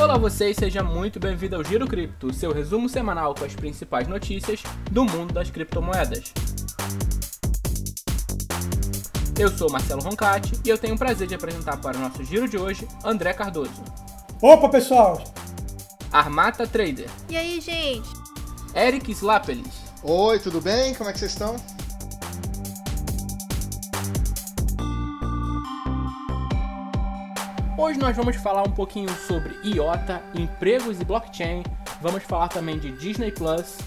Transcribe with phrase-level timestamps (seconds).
[0.00, 4.62] Olá vocês, seja muito bem-vindo ao Giro Cripto, seu resumo semanal com as principais notícias
[4.92, 6.32] do mundo das criptomoedas.
[9.36, 12.48] Eu sou Marcelo Roncati e eu tenho o prazer de apresentar para o nosso giro
[12.48, 13.82] de hoje André Cardoso.
[14.40, 15.20] Opa, pessoal!
[16.12, 17.10] Armata Trader.
[17.28, 18.08] E aí, gente?
[18.76, 19.82] Eric Slapelis.
[20.04, 20.94] Oi, tudo bem?
[20.94, 21.56] Como é que vocês estão?
[27.80, 31.62] Hoje nós vamos falar um pouquinho sobre IOTA, empregos e blockchain.
[32.00, 33.78] Vamos falar também de Disney Plus,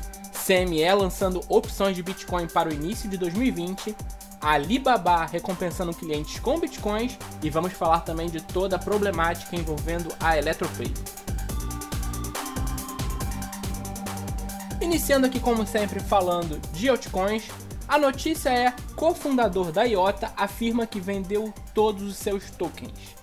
[0.46, 3.94] CME lançando opções de Bitcoin para o início de 2020,
[4.40, 10.38] Alibaba recompensando clientes com Bitcoins e vamos falar também de toda a problemática envolvendo a
[10.38, 10.94] Electropay.
[14.80, 17.44] Iniciando aqui como sempre falando de altcoins,
[17.90, 23.21] a notícia é: cofundador da IOTA afirma que vendeu todos os seus tokens.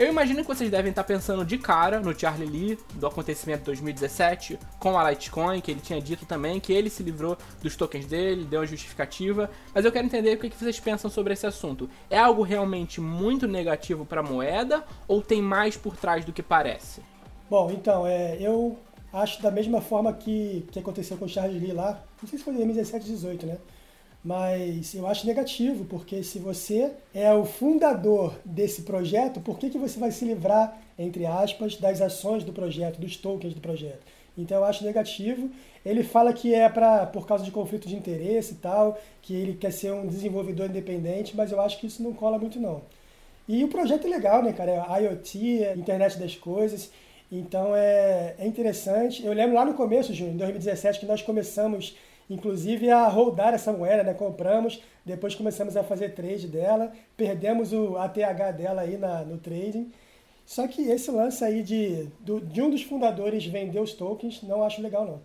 [0.00, 3.66] Eu imagino que vocês devem estar pensando de cara no Charlie Lee, do acontecimento de
[3.66, 8.06] 2017, com a Litecoin, que ele tinha dito também que ele se livrou dos tokens
[8.06, 9.50] dele, deu a justificativa.
[9.74, 11.86] Mas eu quero entender o que vocês pensam sobre esse assunto.
[12.08, 16.42] É algo realmente muito negativo para a moeda ou tem mais por trás do que
[16.42, 17.02] parece?
[17.50, 18.78] Bom, então, é, eu
[19.12, 22.44] acho da mesma forma que, que aconteceu com o Charlie Lee lá, não sei se
[22.46, 23.58] foi em 2017, 2018, né?
[24.22, 29.78] Mas eu acho negativo, porque se você é o fundador desse projeto, por que, que
[29.78, 34.00] você vai se livrar, entre aspas, das ações do projeto, dos tokens do projeto?
[34.36, 35.50] Então eu acho negativo.
[35.84, 39.54] Ele fala que é pra, por causa de conflito de interesse e tal, que ele
[39.54, 42.82] quer ser um desenvolvedor independente, mas eu acho que isso não cola muito não.
[43.48, 44.70] E o projeto é legal, né, cara?
[44.70, 46.90] É IoT, é internet das coisas.
[47.32, 49.24] Então é, é interessante.
[49.24, 51.96] Eu lembro lá no começo, Júnior, em 2017, que nós começamos
[52.30, 54.14] inclusive a rodar essa moeda, né?
[54.14, 59.92] Compramos, depois começamos a fazer trade dela, perdemos o ATH dela aí na, no trading.
[60.46, 64.64] Só que esse lance aí de, do, de um dos fundadores vender os tokens, não
[64.64, 65.20] acho legal não.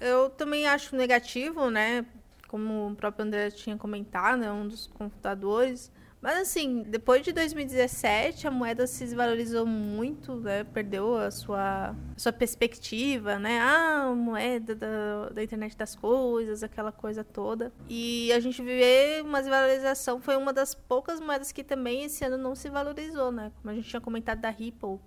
[0.00, 2.04] Eu também acho negativo, né?
[2.48, 4.50] Como o próprio André tinha comentado, né?
[4.50, 5.90] um dos fundadores.
[6.22, 10.62] Mas assim, depois de 2017, a moeda se desvalorizou muito, né?
[10.62, 13.58] Perdeu a sua, a sua perspectiva, né?
[13.60, 17.72] Ah, moeda da, da internet das coisas, aquela coisa toda.
[17.88, 22.38] E a gente vê uma desvalorização, foi uma das poucas moedas que também esse ano
[22.38, 23.50] não se valorizou, né?
[23.60, 25.00] Como a gente tinha comentado da Ripple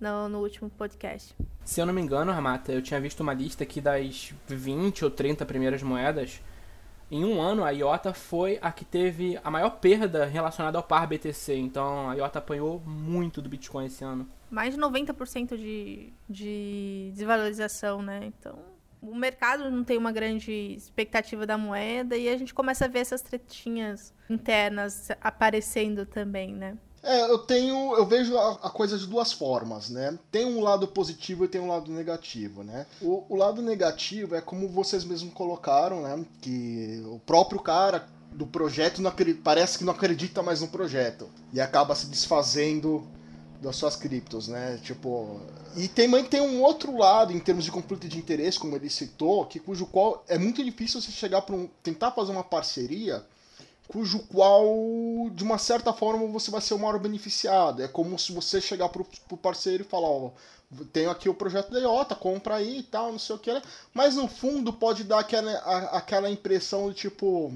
[0.00, 1.32] no, no último podcast.
[1.64, 5.10] Se eu não me engano, Ramata, eu tinha visto uma lista aqui das 20 ou
[5.12, 6.40] 30 primeiras moedas
[7.10, 11.06] em um ano, a IOTA foi a que teve a maior perda relacionada ao par
[11.06, 11.56] BTC.
[11.56, 14.28] Então, a IOTA apanhou muito do Bitcoin esse ano.
[14.50, 18.20] Mais de 90% de, de desvalorização, né?
[18.26, 18.58] Então,
[19.02, 23.00] o mercado não tem uma grande expectativa da moeda e a gente começa a ver
[23.00, 26.76] essas tretinhas internas aparecendo também, né?
[27.02, 30.18] É, eu tenho, eu vejo a, a, coisa de duas formas, né?
[30.30, 32.86] Tem um lado positivo e tem um lado negativo, né?
[33.00, 36.24] O, o lado negativo é como vocês mesmos colocaram, né?
[36.42, 39.12] Que o próprio cara do projeto não
[39.42, 43.06] parece que não acredita mais no projeto e acaba se desfazendo
[43.62, 44.78] das suas criptos, né?
[44.82, 45.40] Tipo,
[45.76, 49.46] e também tem um outro lado em termos de conflito de interesse, como ele citou,
[49.46, 53.24] que cujo qual é muito difícil você chegar para um tentar fazer uma parceria
[53.90, 54.64] cujo qual,
[55.32, 57.82] de uma certa forma, você vai ser o maior beneficiado.
[57.82, 60.30] É como se você chegar pro, pro parceiro e falar, ó,
[60.92, 63.52] tenho aqui o projeto da IOTA, compra aí e tal, não sei o que.
[63.52, 63.60] Né?
[63.92, 67.52] Mas no fundo pode dar aquela, a, aquela impressão de tipo,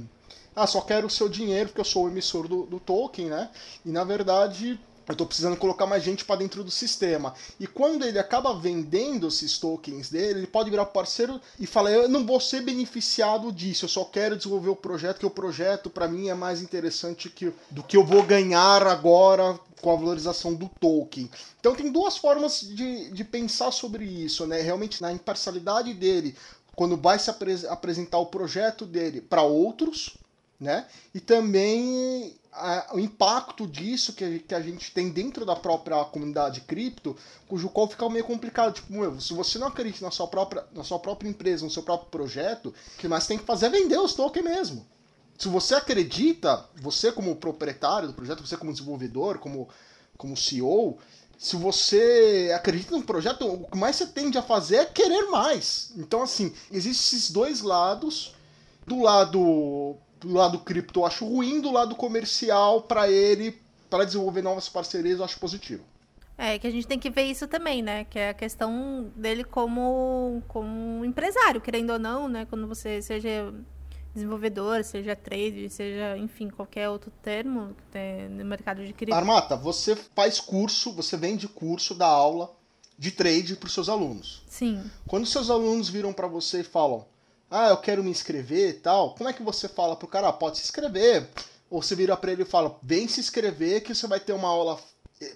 [0.56, 3.48] ah, só quero o seu dinheiro porque eu sou o emissor do, do token, né?
[3.86, 7.34] E na verdade eu estou precisando colocar mais gente para dentro do sistema.
[7.60, 12.08] E quando ele acaba vendendo esses tokens dele, ele pode virar parceiro e falar: Eu
[12.08, 16.08] não vou ser beneficiado disso, eu só quero desenvolver o projeto, que o projeto para
[16.08, 20.70] mim é mais interessante que, do que eu vou ganhar agora com a valorização do
[20.80, 21.30] token.
[21.60, 24.62] Então tem duas formas de, de pensar sobre isso, né?
[24.62, 26.34] Realmente na imparcialidade dele,
[26.74, 30.16] quando vai se apres apresentar o projeto dele para outros,
[30.58, 30.86] né?
[31.14, 36.04] E também a, o impacto disso que a, que a gente tem dentro da própria
[36.04, 37.16] comunidade cripto,
[37.48, 38.74] cujo qual fica meio complicado.
[38.74, 41.82] Tipo, meu, se você não acredita na sua própria, na sua própria empresa, no seu
[41.82, 44.86] próprio projeto, o que mais tem que fazer é vender os tokens mesmo.
[45.36, 49.68] Se você acredita, você como proprietário do projeto, você como desenvolvedor, como,
[50.16, 50.96] como CEO,
[51.36, 55.92] se você acredita no projeto, o que mais você tende a fazer é querer mais.
[55.96, 58.32] Então, assim, existem esses dois lados.
[58.86, 64.42] Do lado do lado cripto eu acho ruim, do lado comercial, para ele, para desenvolver
[64.42, 65.84] novas parcerias, eu acho positivo.
[66.36, 68.04] É, que a gente tem que ver isso também, né?
[68.04, 72.44] Que é a questão dele como, como empresário, querendo ou não, né?
[72.46, 73.54] Quando você seja
[74.12, 77.74] desenvolvedor, seja trade, seja, enfim, qualquer outro termo
[78.30, 79.14] no mercado de cripto.
[79.14, 82.52] Armata, você faz curso, você vende curso, dá aula,
[82.98, 84.42] de trade para os seus alunos.
[84.48, 84.88] Sim.
[85.06, 87.06] Quando seus alunos viram para você e falam:
[87.54, 90.32] "Ah, eu quero me inscrever" e tal, como é que você fala pro cara: ah,
[90.32, 91.28] "Pode se inscrever"?
[91.70, 94.48] Ou você vira para ele e fala: "Vem se inscrever que você vai ter uma
[94.48, 94.78] aula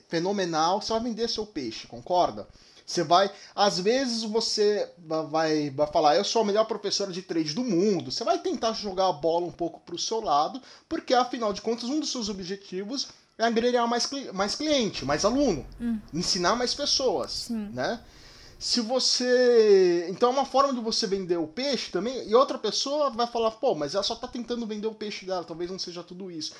[0.08, 2.48] fenomenal, você vai vender seu peixe", concorda?
[2.88, 4.90] Você vai, às vezes você
[5.30, 8.10] vai, vai falar, eu sou a melhor professora de trade do mundo.
[8.10, 11.60] Você vai tentar jogar a bola um pouco para o seu lado, porque afinal de
[11.60, 15.98] contas um dos seus objetivos é agregar mais, mais cliente, mais aluno, hum.
[16.14, 17.68] ensinar mais pessoas, Sim.
[17.74, 18.00] né?
[18.58, 20.08] Se você.
[20.10, 23.52] Então é uma forma de você vender o peixe também, e outra pessoa vai falar,
[23.52, 26.55] pô, mas ela só está tentando vender o peixe dela, talvez não seja tudo isso.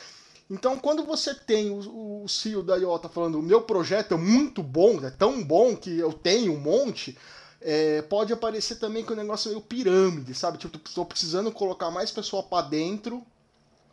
[0.51, 4.63] Então, quando você tem o, o CEO da IOTA falando o meu projeto é muito
[4.63, 7.19] bom, é tão bom que eu tenho um monte,
[7.61, 10.57] é, pode aparecer também que o negócio é meio pirâmide, sabe?
[10.57, 13.23] Tipo, estou precisando colocar mais pessoa para dentro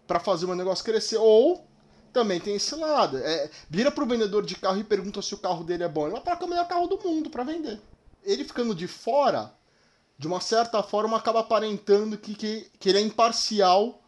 [0.08, 1.18] para fazer o meu negócio crescer.
[1.18, 1.66] Ou
[2.14, 3.18] também tem esse lado.
[3.18, 6.04] É, vira pro vendedor de carro e pergunta se o carro dele é bom.
[6.04, 7.82] Ele vai falar que é o melhor carro do mundo para vender.
[8.26, 9.54] Ele ficando de fora,
[10.18, 14.02] de uma certa forma, acaba aparentando que, que, que ele é imparcial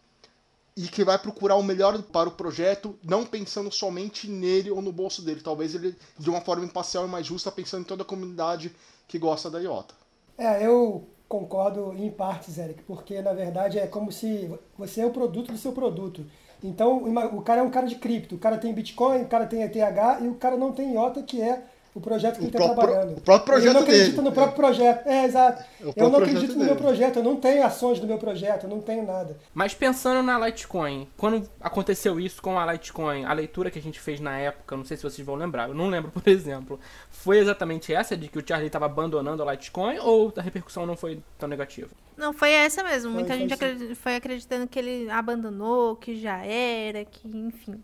[0.76, 4.92] e que vai procurar o melhor para o projeto, não pensando somente nele ou no
[4.92, 5.42] bolso dele.
[5.42, 8.76] Talvez ele, de uma forma imparcial e mais justa, pensando em toda a comunidade
[9.08, 9.96] que gosta da IOTA.
[10.38, 15.12] É, eu concordo em partes, Eric, porque na verdade é como se você é o
[15.12, 16.26] produto do seu produto.
[16.64, 17.04] Então,
[17.36, 19.76] o cara é um cara de cripto, o cara tem Bitcoin, o cara tem ETH
[20.22, 23.18] e o cara não tem IOTA, que é o projeto que o ele está trabalhando.
[23.18, 24.22] O próprio projeto Ele não acredita dele.
[24.22, 25.08] no próprio projeto.
[25.08, 25.64] É, exato.
[25.96, 28.82] Eu não acredito no meu projeto, eu não tenho ações do meu projeto, eu não
[28.82, 29.36] tenho nada.
[29.54, 34.00] Mas pensando na Litecoin, quando aconteceu isso com a Litecoin, a leitura que a gente
[34.00, 36.80] fez na época, não sei se vocês vão lembrar, eu não lembro, por exemplo,
[37.10, 40.96] foi exatamente essa de que o Charlie estava abandonando a Litecoin ou a repercussão não
[40.96, 41.90] foi tão negativa?
[42.16, 43.12] Não, foi essa mesmo.
[43.12, 47.82] Muita foi, gente foi acreditando que ele abandonou, que já era, que enfim.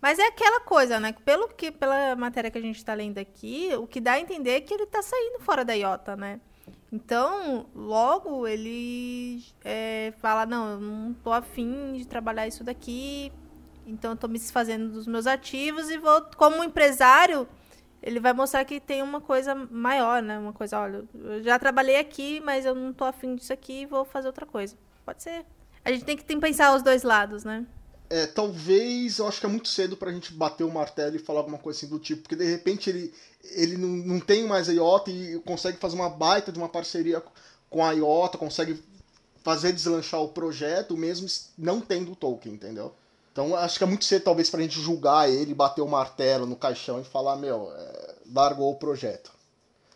[0.00, 1.12] Mas é aquela coisa, né?
[1.24, 4.52] Pelo que, pela matéria que a gente está lendo aqui, o que dá a entender
[4.52, 6.40] é que ele está saindo fora da IOTA, né?
[6.92, 13.32] Então, logo ele é, fala, não, eu não tô afim de trabalhar isso daqui,
[13.86, 17.46] então eu tô me desfazendo dos meus ativos e vou, como empresário,
[18.02, 20.38] ele vai mostrar que tem uma coisa maior, né?
[20.38, 23.86] Uma coisa, olha, eu já trabalhei aqui, mas eu não tô afim disso aqui e
[23.86, 24.76] vou fazer outra coisa.
[25.04, 25.44] Pode ser.
[25.84, 27.66] A gente tem que, tem que pensar os dois lados, né?
[28.10, 31.40] É, talvez eu acho que é muito cedo pra gente bater o martelo e falar
[31.40, 33.14] alguma coisa assim do tipo, porque de repente ele,
[33.52, 37.22] ele não, não tem mais a IOTA e consegue fazer uma baita de uma parceria
[37.70, 38.82] com a IOTA, consegue
[39.44, 42.92] fazer deslanchar o projeto mesmo não tendo o token, entendeu?
[43.32, 46.56] Então acho que é muito cedo talvez pra gente julgar ele, bater o martelo no
[46.56, 49.30] caixão e falar, meu, é, largou o projeto.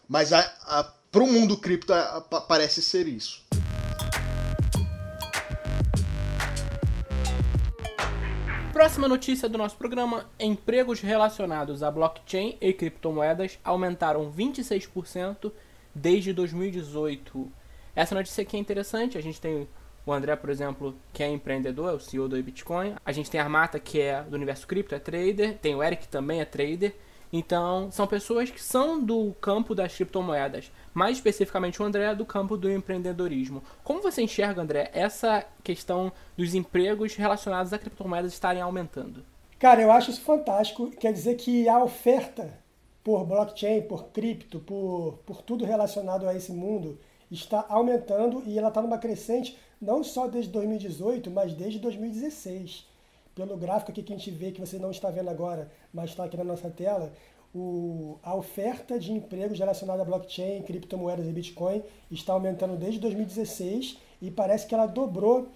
[0.09, 3.44] Mas a, a, pro mundo cripto a, a, parece ser isso.
[8.75, 15.53] Próxima notícia do nosso programa: empregos relacionados a blockchain e criptomoedas aumentaram 26%
[15.95, 17.53] desde 2018.
[17.95, 19.17] Essa notícia aqui é interessante.
[19.17, 19.69] A gente tem
[20.05, 22.97] o André, por exemplo, que é empreendedor, é o CEO do Bitcoin.
[23.07, 25.57] A gente tem a Armata, que é do universo cripto, é trader.
[25.59, 26.97] Tem o Eric, também é trader.
[27.37, 32.25] Então, são pessoas que são do campo das criptomoedas, mais especificamente o André é do
[32.25, 33.61] campo do empreendedorismo.
[33.83, 39.25] Como você enxerga, André, essa questão dos empregos relacionados a criptomoedas estarem aumentando?
[39.59, 40.93] Cara, eu acho isso fantástico.
[40.93, 42.57] Quer dizer que a oferta
[43.03, 48.69] por blockchain, por cripto, por, por tudo relacionado a esse mundo está aumentando e ela
[48.69, 52.87] está numa crescente não só desde 2018, mas desde 2016
[53.35, 56.25] pelo gráfico aqui que a gente vê, que você não está vendo agora, mas está
[56.25, 57.13] aqui na nossa tela,
[57.55, 63.99] o, a oferta de empregos relacionada a blockchain, criptomoedas e Bitcoin está aumentando desde 2016
[64.21, 65.49] e parece que ela dobrou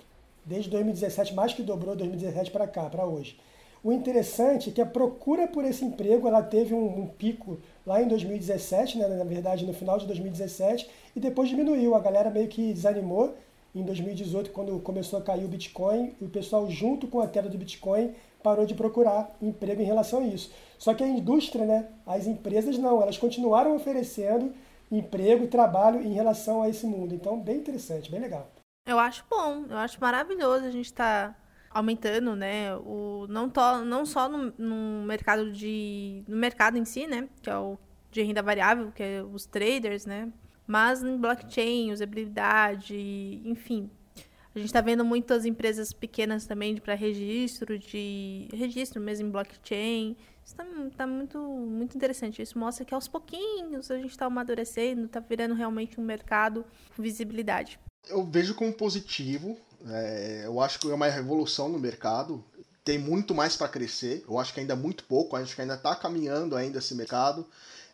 [0.45, 3.39] desde 2017, mais que dobrou 2017 para cá, para hoje.
[3.83, 8.03] O interessante é que a procura por esse emprego ela teve um, um pico lá
[8.03, 11.95] em 2017, né, na verdade no final de 2017, e depois diminuiu.
[11.95, 13.35] A galera meio que desanimou
[13.81, 17.59] em 2018, quando começou a cair o Bitcoin, o pessoal, junto com a queda do
[17.59, 20.51] Bitcoin, parou de procurar emprego em relação a isso.
[20.79, 24.53] Só que a indústria, né, as empresas não, elas continuaram oferecendo
[24.91, 27.15] emprego e trabalho em relação a esse mundo.
[27.15, 28.51] Então, bem interessante, bem legal.
[28.87, 31.37] Eu acho bom, eu acho maravilhoso a gente estar tá
[31.71, 37.07] aumentando, né, o, não, to, não só no, no mercado de no mercado em si,
[37.07, 37.79] né, que é o
[38.11, 40.33] de renda variável, que é os traders, né,
[40.69, 43.91] mas em blockchain, usabilidade, enfim.
[44.55, 50.15] A gente está vendo muitas empresas pequenas também para registro, de registro mesmo em blockchain.
[50.45, 52.43] Isso está tá muito, muito interessante.
[52.43, 57.03] Isso mostra que aos pouquinhos a gente está amadurecendo, está virando realmente um mercado com
[57.03, 57.81] visibilidade.
[58.07, 59.57] Eu vejo como positivo.
[59.87, 62.45] É, eu acho que é uma revolução no mercado
[62.89, 64.25] tem muito mais para crescer.
[64.27, 67.47] Eu acho que ainda é muito pouco, acho que ainda está caminhando ainda esse mercado.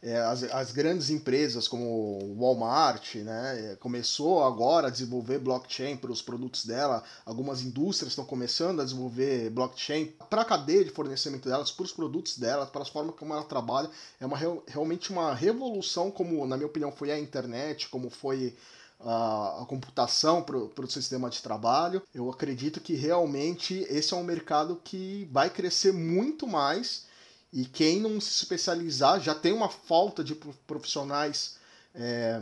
[0.07, 6.13] É, as, as, grandes empresas como Walmart né, é, começou agora a desenvolver blockchain para
[6.13, 7.03] os produtos dela.
[7.25, 11.93] Algumas indústrias estão começando a desenvolver blockchain para a cadeia de fornecimento delas, para os
[11.93, 13.89] produtos delas, para as formas como ela trabalha.
[14.21, 18.55] É uma, realmente uma revolução, como na minha opinião foi a internet, como foi
[19.01, 22.03] a computação para o sistema de trabalho.
[22.15, 27.07] Eu acredito que realmente esse é um mercado que vai crescer muito mais
[27.55, 30.35] e quem não se especializar, já tem uma falta de
[30.67, 31.57] profissionais
[31.95, 32.41] é,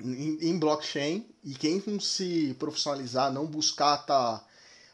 [0.00, 4.46] em, em, blockchain, e quem não se profissionalizar, não buscar estar tá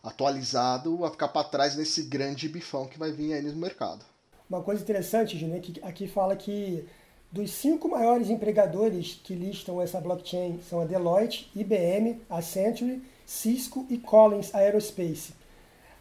[0.02, 4.02] atualizado, vai ficar para trás nesse grande bifão que vai vir aí no mercado.
[4.48, 6.88] Uma coisa interessante, Júnior, é que aqui fala que
[7.30, 13.98] dos cinco maiores empregadores que listam essa blockchain são a Deloitte, IBM, Accenture, Cisco e
[13.98, 15.34] Collins Aerospace.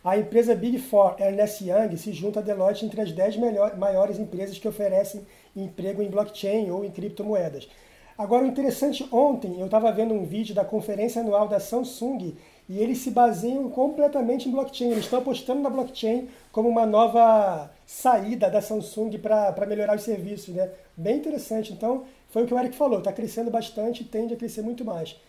[0.06, 4.20] A empresa Big Four Ernest Young se junta a Deloitte entre as 10 melhor, maiores
[4.20, 7.68] empresas que oferecem emprego em blockchain ou em criptomoedas.
[8.16, 12.36] Agora, o interessante, ontem eu estava vendo um vídeo da conferência anual da Samsung
[12.70, 14.92] e eles se baseiam completamente em blockchain.
[14.92, 20.54] Eles estão apostando na blockchain como uma nova saída da Samsung para melhorar os serviços.
[20.54, 20.70] Né?
[20.96, 21.74] Bem interessante.
[21.74, 24.86] Então, foi o que o Eric falou, está crescendo bastante e tende a crescer muito
[24.86, 25.20] mais.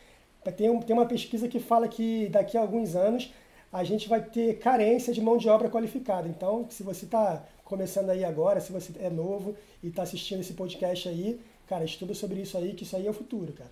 [0.55, 3.33] Tem, um, tem uma pesquisa que fala que daqui a alguns anos
[3.73, 6.29] a gente vai ter carência de mão de obra qualificada.
[6.29, 10.55] Então, se você está começando aí agora, se você é novo e está assistindo esse
[10.55, 13.71] podcast aí, cara, estuda sobre isso aí, que isso aí é o futuro, cara.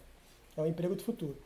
[0.56, 1.36] É o emprego do futuro.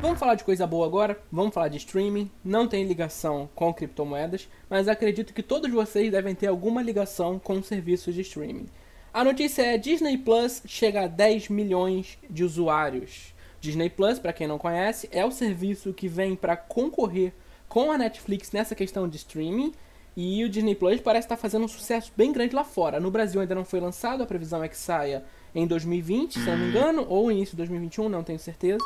[0.00, 1.18] Vamos falar de coisa boa agora?
[1.32, 2.30] Vamos falar de streaming.
[2.44, 7.62] Não tem ligação com criptomoedas, mas acredito que todos vocês devem ter alguma ligação com
[7.62, 8.68] serviços de streaming.
[9.16, 13.32] A notícia é Disney Plus chega a 10 milhões de usuários.
[13.62, 17.32] Disney Plus, para quem não conhece, é o serviço que vem para concorrer
[17.66, 19.72] com a Netflix nessa questão de streaming.
[20.14, 23.00] E o Disney Plus parece estar tá fazendo um sucesso bem grande lá fora.
[23.00, 26.58] No Brasil ainda não foi lançado, a previsão é que saia em 2020, se não
[26.58, 28.84] me engano, ou início de 2021, não tenho certeza.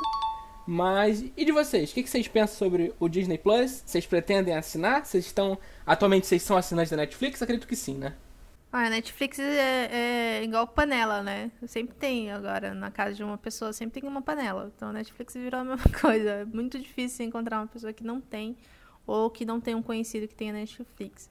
[0.65, 1.91] Mas e de vocês?
[1.91, 3.83] O que vocês pensam sobre o Disney Plus?
[3.85, 5.05] Vocês pretendem assinar?
[5.05, 5.59] Vocês estão.
[5.85, 7.43] Atualmente vocês são assinantes da Netflix?
[7.43, 8.15] Acredito que sim, né?
[8.73, 9.89] Ah, a Netflix é,
[10.41, 11.51] é, igual panela, né?
[11.67, 14.71] Sempre tem agora, na casa de uma pessoa, sempre tem uma panela.
[14.75, 16.31] Então a Netflix virou a mesma coisa.
[16.31, 18.57] É muito difícil encontrar uma pessoa que não tem
[19.07, 21.29] ou que não tem um conhecido que tenha Netflix.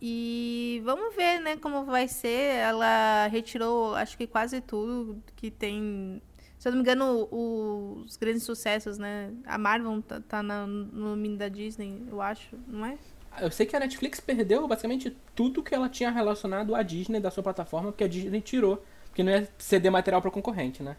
[0.00, 2.56] E vamos ver, né, como vai ser.
[2.56, 6.22] Ela retirou, acho que quase tudo que tem.
[6.58, 9.32] Se eu não me engano, os grandes sucessos, né?
[9.44, 12.96] A Marvel tá, tá no nome da Disney, eu acho, não é?
[13.40, 17.30] Eu sei que a Netflix perdeu basicamente tudo que ela tinha relacionado à Disney da
[17.30, 18.84] sua plataforma, porque a Disney tirou.
[19.06, 20.96] Porque não ia ceder material para concorrente, né?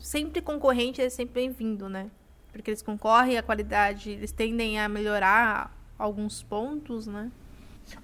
[0.00, 2.10] Sempre concorrente é sempre bem-vindo, né?
[2.52, 7.30] Porque eles concorrem, a qualidade, eles tendem a melhorar alguns pontos, né?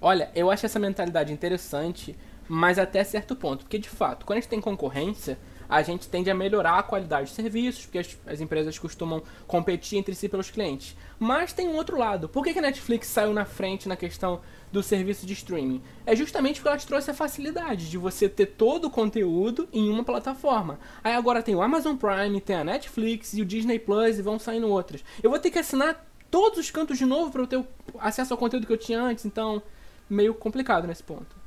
[0.01, 3.63] Olha, eu acho essa mentalidade interessante, mas até certo ponto.
[3.63, 5.37] Porque, de fato, quando a gente tem concorrência,
[5.69, 9.99] a gente tende a melhorar a qualidade de serviços, porque as, as empresas costumam competir
[9.99, 10.97] entre si pelos clientes.
[11.19, 12.27] Mas tem um outro lado.
[12.27, 15.81] Por que, que a Netflix saiu na frente na questão do serviço de streaming?
[16.05, 19.89] É justamente porque ela te trouxe a facilidade de você ter todo o conteúdo em
[19.89, 20.79] uma plataforma.
[21.03, 24.39] Aí agora tem o Amazon Prime, tem a Netflix e o Disney Plus e vão
[24.39, 25.03] saindo outras.
[25.21, 27.63] Eu vou ter que assinar todos os cantos de novo para eu ter
[27.99, 29.61] acesso ao conteúdo que eu tinha antes, então
[30.09, 31.38] meio complicado nesse ponto.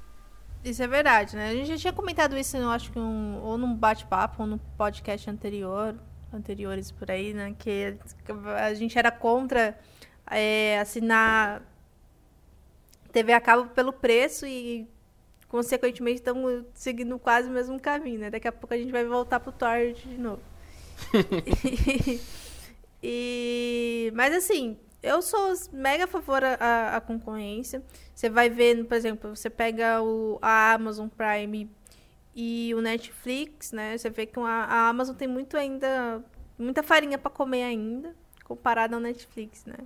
[0.64, 1.48] Isso é verdade, né?
[1.48, 4.58] A gente já tinha comentado isso, eu acho que um, ou num bate-papo ou no
[4.78, 5.96] podcast anterior,
[6.32, 7.54] anteriores por aí, né?
[7.58, 7.96] Que
[8.58, 9.76] a gente era contra
[10.30, 11.62] é, assinar
[13.10, 14.88] TV a cabo pelo preço e,
[15.48, 18.30] consequentemente, estamos seguindo quase o mesmo caminho, né?
[18.30, 20.42] Daqui a pouco a gente vai voltar pro torrent de novo.
[21.12, 22.20] e,
[23.02, 27.82] e, mas assim, eu sou mega a favor a, a concorrência.
[28.14, 31.68] Você vai ver, por exemplo, você pega o, a Amazon Prime
[32.34, 33.98] e o Netflix, né?
[33.98, 36.24] Você vê que a, a Amazon tem muito ainda,
[36.58, 39.78] muita farinha para comer ainda, comparado ao Netflix, né?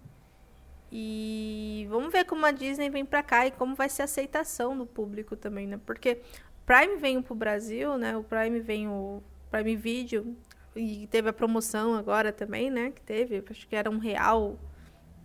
[0.93, 4.77] E vamos ver como a Disney vem para cá e como vai ser a aceitação
[4.77, 5.81] do público também, né?
[5.85, 6.21] Porque
[6.65, 8.17] Prime veio pro Brasil, né?
[8.17, 10.37] O Prime vem o Prime Video
[10.75, 12.91] e teve a promoção agora também, né?
[12.91, 14.59] Que teve, acho que era um real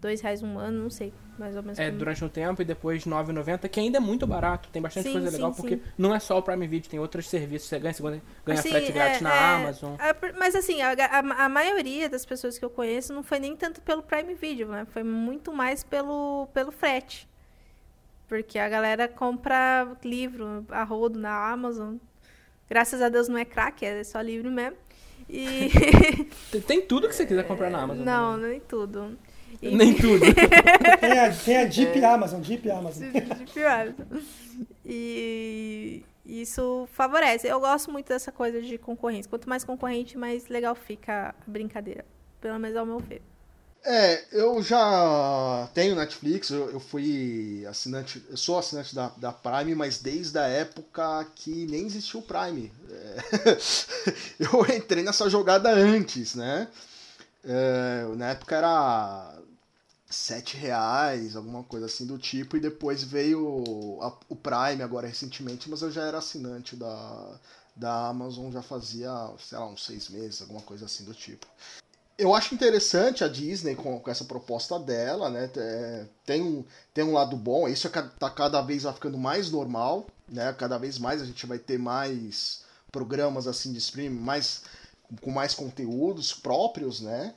[0.01, 1.77] dois reais um ano, não sei, mais ou menos.
[1.77, 1.99] É, como...
[1.99, 4.67] durante um tempo e depois 9,90, que ainda é muito barato.
[4.69, 5.61] Tem bastante sim, coisa sim, legal, sim.
[5.61, 7.69] porque não é só o Prime Video, tem outros serviços.
[7.69, 9.93] Você ganha, você ganha assim, frete grátis é, na é, Amazon.
[9.99, 13.55] É, mas assim, a, a, a, maioria das pessoas que eu conheço não foi nem
[13.55, 14.87] tanto pelo Prime Video, né?
[14.91, 17.29] Foi muito mais pelo, pelo frete.
[18.27, 21.97] Porque a galera compra livro a rodo na Amazon.
[22.67, 24.77] Graças a Deus não é crack, é só livro mesmo.
[25.29, 25.69] E...
[26.65, 28.03] Tem tudo que você quiser comprar na Amazon.
[28.03, 29.17] Não, nem tudo.
[29.61, 29.75] E...
[29.75, 30.25] Nem tudo.
[30.99, 32.05] tem, a, tem a Jeep é.
[32.05, 33.03] Amazon, Jeep Amazon.
[33.11, 34.23] Jeep Amazon.
[34.85, 37.47] E isso favorece.
[37.47, 39.29] Eu gosto muito dessa coisa de concorrência.
[39.29, 42.05] Quanto mais concorrente, mais legal fica a brincadeira.
[42.39, 43.21] Pelo menos ao meu ver.
[43.83, 49.73] É, eu já tenho Netflix, eu, eu, fui assinante, eu sou assinante da, da Prime,
[49.73, 52.71] mas desde a época que nem existiu o Prime.
[52.91, 53.57] É,
[54.39, 56.67] eu entrei nessa jogada antes, né?
[57.43, 59.33] É, na época era
[60.11, 65.69] sete reais, alguma coisa assim do tipo, e depois veio a, o Prime agora recentemente,
[65.69, 67.39] mas eu já era assinante da,
[67.75, 71.47] da Amazon já fazia, sei lá, uns seis meses, alguma coisa assim do tipo
[72.21, 75.49] eu acho interessante a Disney com, com essa proposta dela, né?
[75.57, 76.63] É, tem, um,
[76.93, 80.53] tem um lado bom, isso é, tá cada vez ficando mais normal, né?
[80.53, 84.61] Cada vez mais a gente vai ter mais programas assim de streaming, mais,
[85.19, 87.33] com mais conteúdos próprios, né?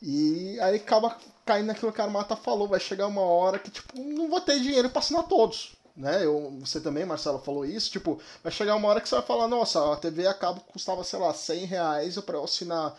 [0.00, 1.18] E aí acaba
[1.50, 4.60] caindo naquilo que a Armata falou, vai chegar uma hora que, tipo, não vou ter
[4.60, 5.72] dinheiro para assinar todos.
[5.96, 6.24] Né?
[6.24, 7.90] Eu, você também, Marcelo, falou isso.
[7.90, 11.02] Tipo, vai chegar uma hora que você vai falar, nossa, a TV a cabo custava,
[11.02, 12.96] sei lá, 100 reais para eu assinar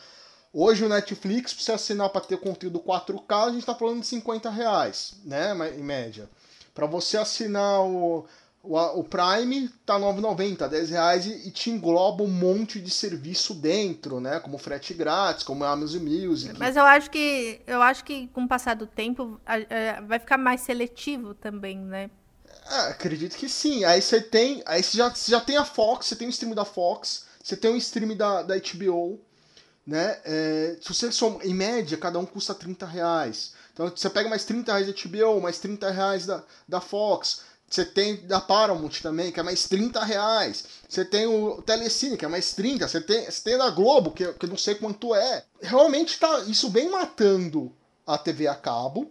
[0.53, 4.07] Hoje o Netflix, para você assinar para ter conteúdo 4K, a gente está falando de
[4.07, 5.53] 50 reais, né?
[5.73, 6.29] Em média.
[6.75, 8.25] Para você assinar o,
[8.63, 13.53] o, o Prime, tá 9,90, 10 reais e, e, te engloba um monte de serviço
[13.53, 14.39] dentro, né?
[14.39, 16.57] Como frete grátis, como Amazon Music.
[16.59, 20.19] Mas eu acho que eu acho que com o passar do tempo a, a, vai
[20.19, 22.09] ficar mais seletivo também, né?
[22.69, 23.83] É, acredito que sim.
[23.83, 24.61] Aí você tem.
[24.65, 27.57] Aí você já, você já tem a Fox, você tem o stream da Fox, você
[27.57, 29.19] tem o stream da, da HBO
[29.85, 30.19] né?
[30.23, 33.53] É, se você soma, em média, cada um custa 30 reais.
[33.73, 37.41] Então você pega mais 30 reais da HBO, mais 30 reais da, da Fox.
[37.71, 40.65] Você tem da Paramount também, que é mais 30 reais.
[40.89, 42.85] Você tem o Telecine, que é mais 30.
[42.85, 45.45] Você tem, você tem da Globo, que, que não sei quanto é.
[45.61, 47.71] Realmente tá isso bem matando
[48.05, 49.09] a TV a cabo,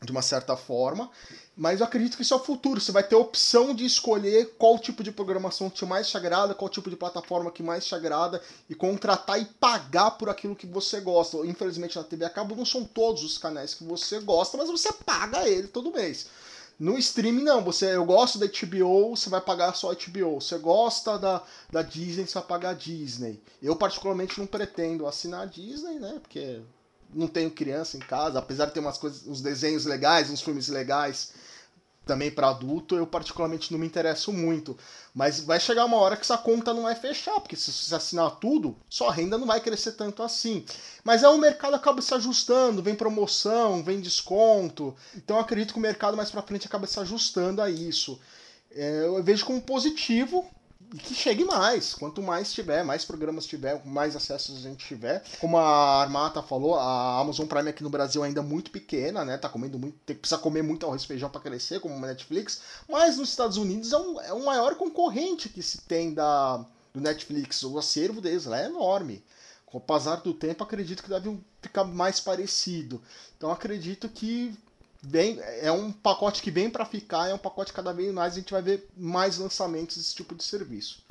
[0.00, 1.10] de uma certa forma.
[1.56, 2.80] Mas eu acredito que isso é o futuro.
[2.80, 6.54] Você vai ter a opção de escolher qual tipo de programação que mais te agrada,
[6.54, 10.68] qual tipo de plataforma que mais te agrada e contratar e pagar por aquilo que
[10.68, 11.38] você gosta.
[11.38, 14.92] Infelizmente na TV a cabo não são todos os canais que você gosta, mas você
[14.92, 16.28] paga ele todo mês.
[16.78, 20.40] No streaming não, você, eu gosto da HBO, você vai pagar só a HBO.
[20.40, 23.42] Você gosta da, da Disney, você vai pagar a Disney.
[23.60, 26.20] Eu particularmente não pretendo assinar a Disney, né?
[26.22, 26.60] Porque
[27.12, 30.68] não tenho criança em casa, apesar de ter umas coisas, uns desenhos legais, uns filmes
[30.68, 31.32] legais
[32.08, 34.76] também para adulto, eu particularmente não me interesso muito.
[35.14, 38.36] Mas vai chegar uma hora que essa conta não vai fechar, porque se você assinar
[38.40, 40.64] tudo, sua renda não vai crescer tanto assim.
[41.04, 44.96] Mas é o mercado acaba se ajustando, vem promoção, vem desconto.
[45.14, 48.18] Então acredito que o mercado mais para frente acaba se ajustando a isso.
[48.70, 50.48] É, eu vejo como positivo,
[50.92, 51.94] e que chegue mais.
[51.94, 55.22] Quanto mais tiver, mais programas tiver, mais acessos a gente tiver.
[55.38, 59.36] Como a Armata falou, a Amazon Prime aqui no Brasil ainda é muito pequena, né?
[59.36, 62.62] Tá comendo muito, tem, precisa comer muito arroz e feijão para crescer, como a Netflix.
[62.88, 67.00] Mas nos Estados Unidos é um, é um maior concorrente que se tem da, do
[67.00, 67.62] Netflix.
[67.62, 69.22] O acervo deles lá é enorme.
[69.66, 73.02] Com o passar do tempo, acredito que deve ficar mais parecido.
[73.36, 74.56] Então acredito que
[75.02, 78.36] vem, é um pacote que vem para ficar, é um pacote cada vez mais a
[78.36, 81.02] gente vai ver mais lançamentos desse tipo de serviço.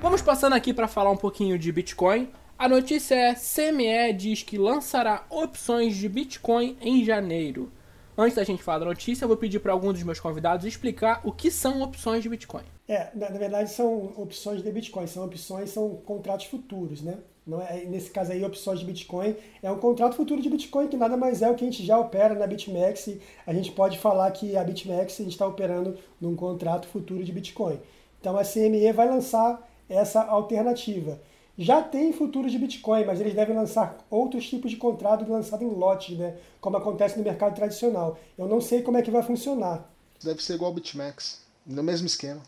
[0.00, 2.30] Vamos passando aqui para falar um pouquinho de Bitcoin.
[2.58, 7.70] A notícia é: CME diz que lançará opções de Bitcoin em janeiro.
[8.16, 11.20] Antes da gente falar da notícia, eu vou pedir para algum dos meus convidados explicar
[11.24, 12.64] o que são opções de Bitcoin.
[12.86, 17.18] É, na, na verdade são opções de Bitcoin, são opções, são contratos futuros, né?
[17.46, 19.34] Não é, nesse caso aí, opções de Bitcoin.
[19.62, 21.98] É um contrato futuro de Bitcoin que nada mais é o que a gente já
[21.98, 23.10] opera na BitMEX.
[23.46, 27.80] A gente pode falar que a BitMEX está operando num contrato futuro de Bitcoin.
[28.20, 31.20] Então a CME vai lançar essa alternativa.
[31.58, 35.68] Já tem futuros de Bitcoin, mas eles devem lançar outros tipos de contrato lançado em
[35.68, 36.36] lotes, né?
[36.60, 38.18] Como acontece no mercado tradicional.
[38.38, 39.90] Eu não sei como é que vai funcionar.
[40.22, 42.40] Deve ser igual ao BitMEX, no mesmo esquema.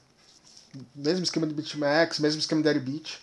[0.95, 3.21] Mesmo esquema do BitMEX, mesmo esquema da Airbit.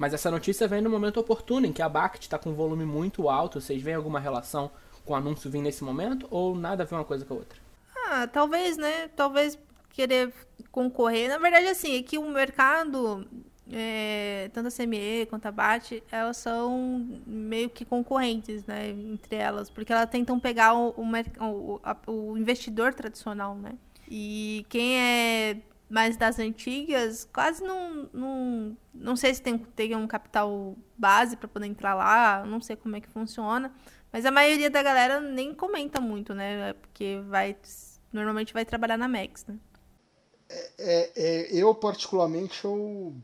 [0.00, 2.86] Mas essa notícia vem no momento oportuno, em que a BACT está com um volume
[2.86, 3.60] muito alto.
[3.60, 4.70] Vocês veem alguma relação
[5.04, 6.26] com o anúncio vir nesse momento?
[6.30, 7.58] Ou nada a ver uma coisa com a outra?
[8.06, 9.08] Ah, talvez, né?
[9.08, 9.58] Talvez
[9.90, 10.32] querer
[10.72, 11.28] concorrer.
[11.28, 13.28] Na verdade, assim, é que o mercado,
[13.70, 18.88] é, tanto a CME quanto a BAT, elas são meio que concorrentes, né?
[18.88, 19.68] Entre elas.
[19.68, 23.74] Porque elas tentam pegar o, o, o, o investidor tradicional, né?
[24.08, 25.56] E quem é
[25.90, 28.08] mas das antigas, quase não.
[28.12, 32.76] Não, não sei se tem, tem um capital base para poder entrar lá, não sei
[32.76, 33.74] como é que funciona.
[34.12, 36.74] Mas a maioria da galera nem comenta muito, né?
[36.74, 37.56] Porque vai.
[38.12, 39.58] Normalmente vai trabalhar na Max, né?
[40.48, 43.14] É, é, é, eu, particularmente, eu,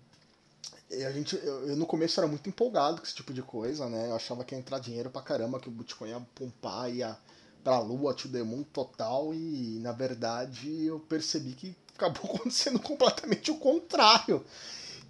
[0.90, 4.08] a gente, eu, eu, no começo era muito empolgado com esse tipo de coisa, né?
[4.08, 7.16] Eu achava que ia entrar dinheiro pra caramba, que o Bitcoin ia pompar, ia
[7.62, 13.50] pra lua, to the moon total, e na verdade eu percebi que acabou acontecendo completamente
[13.50, 14.44] o contrário.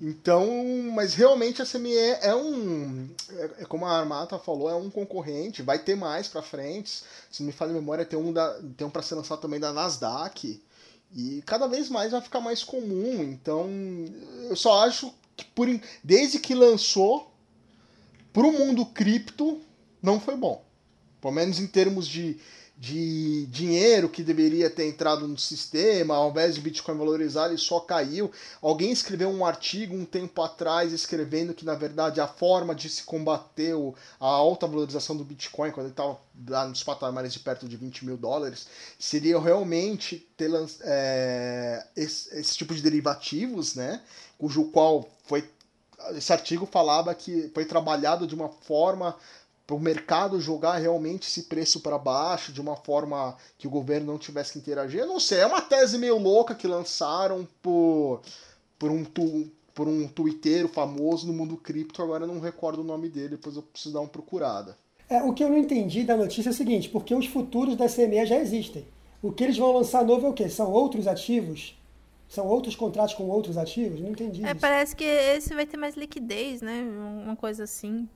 [0.01, 0.46] Então,
[0.92, 5.62] mas realmente a CME é um, é, é, como a Armata falou, é um concorrente,
[5.62, 7.03] vai ter mais para frente.
[7.31, 9.72] Se me falha a memória, tem um, da, tem um para ser lançado também da
[9.72, 10.62] Nasdaq.
[11.14, 13.22] E cada vez mais vai ficar mais comum.
[13.22, 13.70] Então,
[14.51, 15.66] eu só acho que por,
[16.05, 17.33] desde que lançou,
[18.35, 19.62] para o mundo cripto,
[20.03, 20.62] não foi bom.
[21.22, 22.38] Pelo menos em termos de,
[22.78, 27.80] de dinheiro que deveria ter entrado no sistema, ao invés de Bitcoin valorizar, ele só
[27.80, 28.30] caiu.
[28.60, 33.02] Alguém escreveu um artigo um tempo atrás escrevendo que, na verdade, a forma de se
[33.02, 33.74] combater
[34.20, 38.04] a alta valorização do Bitcoin, quando ele estava lá nos patamares de perto de 20
[38.04, 38.66] mil dólares,
[38.98, 40.50] seria realmente ter
[40.82, 44.02] é, esse, esse tipo de derivativos, né?
[44.36, 45.48] Cujo qual foi
[46.10, 49.16] esse artigo falava que foi trabalhado de uma forma
[49.66, 54.12] para o mercado jogar realmente esse preço para baixo de uma forma que o governo
[54.12, 55.00] não tivesse que interagir.
[55.00, 58.20] Eu não sei, é uma tese meio louca que lançaram por,
[58.79, 62.85] por um tu, por um twitteiro famoso no mundo cripto, agora eu não recordo o
[62.85, 64.79] nome dele, depois eu preciso dar uma procurada.
[65.09, 67.88] É, o que eu não entendi da notícia é o seguinte, porque os futuros da
[67.88, 68.87] CME já existem.
[69.20, 70.48] O que eles vão lançar novo é o quê?
[70.48, 71.76] São outros ativos?
[72.29, 74.00] São outros contratos com outros ativos?
[74.00, 74.44] Não entendi.
[74.44, 74.61] É, isso.
[74.61, 76.83] parece que esse vai ter mais liquidez, né?
[77.24, 78.09] Uma coisa assim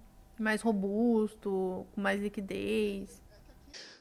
[0.42, 3.20] mais robusto, com mais liquidez.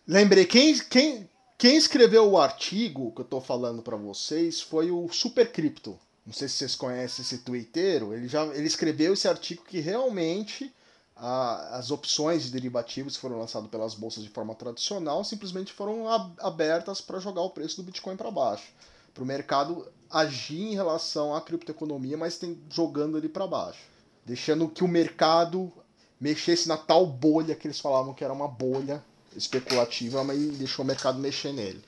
[0.07, 5.07] Lembrei, quem, quem, quem escreveu o artigo que eu estou falando para vocês foi o
[5.09, 5.99] Supercrypto.
[6.25, 8.13] Não sei se vocês conhecem esse twitteiro.
[8.13, 10.73] Ele, já, ele escreveu esse artigo que realmente
[11.15, 16.05] a, as opções de derivativos que foram lançadas pelas bolsas de forma tradicional simplesmente foram
[16.39, 18.71] abertas para jogar o preço do Bitcoin para baixo.
[19.13, 23.81] Para o mercado agir em relação à criptoeconomia, mas tem, jogando ele para baixo.
[24.25, 25.71] Deixando que o mercado
[26.19, 29.03] mexesse na tal bolha que eles falavam que era uma bolha
[29.35, 31.83] especulativa, mas deixou o mercado mexer nele.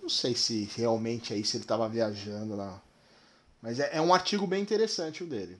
[0.00, 2.80] Não sei se realmente aí se ele estava viajando lá.
[3.60, 5.58] Mas é, é um artigo bem interessante o dele.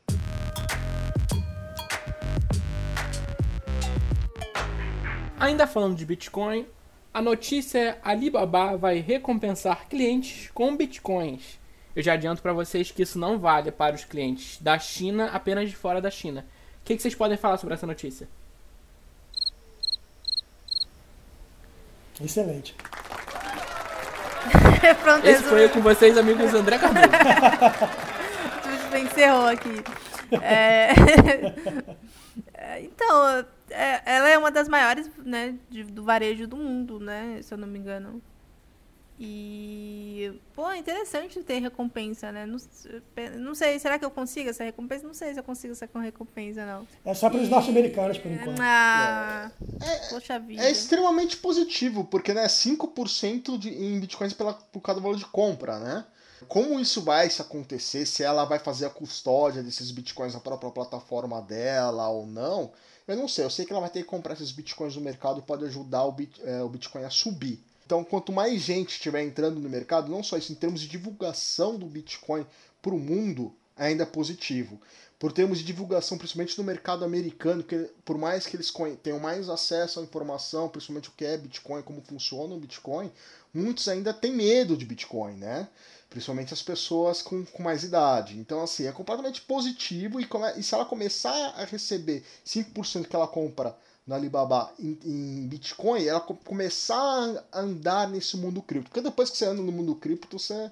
[5.41, 6.67] Ainda falando de Bitcoin,
[7.13, 11.59] a notícia é Alibaba vai recompensar clientes com Bitcoins.
[11.95, 15.69] Eu já adianto para vocês que isso não vale para os clientes da China, apenas
[15.71, 16.45] de fora da China.
[16.85, 18.29] O que, que vocês podem falar sobre essa notícia?
[22.23, 22.77] Excelente.
[25.03, 27.09] Pronto, Esse foi com vocês, amigos André Cardoso.
[28.93, 29.83] tu encerrou aqui.
[30.43, 30.89] É...
[32.81, 37.39] então, é, ela é uma das maiores né, de, do varejo do mundo, né?
[37.43, 38.21] Se eu não me engano.
[39.19, 42.45] E, pô, é interessante ter recompensa, né?
[42.47, 42.59] Não,
[43.39, 45.07] não sei, será que eu consigo essa recompensa?
[45.07, 46.87] Não sei se eu consigo essa recompensa, não.
[47.05, 47.51] É só para os e...
[47.51, 48.61] norte-americanos, por enquanto.
[48.61, 50.65] Ah, é, poxa vida.
[50.65, 55.79] É extremamente positivo, porque, né, 5% de, em bitcoins pela, por cada valor de compra,
[55.79, 56.05] né?
[56.49, 60.71] Como isso vai se acontecer, se ela vai fazer a custódia desses bitcoins na própria
[60.71, 62.73] plataforma dela ou não,
[63.07, 63.45] eu não sei.
[63.45, 66.05] Eu sei que ela vai ter que comprar esses bitcoins no mercado e pode ajudar
[66.05, 67.63] o, bit, é, o bitcoin a subir.
[67.85, 71.79] Então, quanto mais gente estiver entrando no mercado, não só isso, em termos de divulgação
[71.79, 72.47] do Bitcoin
[72.81, 74.81] para o mundo, ainda é positivo.
[75.19, 79.49] Por termos de divulgação, principalmente no mercado americano, que por mais que eles tenham mais
[79.49, 83.11] acesso à informação, principalmente o que é Bitcoin, como funciona o Bitcoin,
[83.53, 85.69] muitos ainda têm medo de Bitcoin, né?
[86.11, 88.37] Principalmente as pessoas com, com mais idade.
[88.39, 93.17] Então, assim, é completamente positivo e, come, e se ela começar a receber 5% que
[93.17, 98.91] ela compra no Alibaba em, em, Bitcoin, ela começar a andar nesse mundo cripto.
[98.91, 100.71] Porque depois que você anda no mundo cripto, você,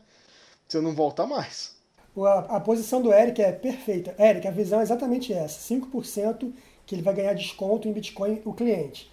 [0.69, 1.75] você não volta mais.
[2.17, 4.15] A, a posição do Eric é perfeita.
[4.19, 6.53] Eric, a visão é exatamente essa: 5%
[6.85, 9.11] que ele vai ganhar desconto em Bitcoin o cliente.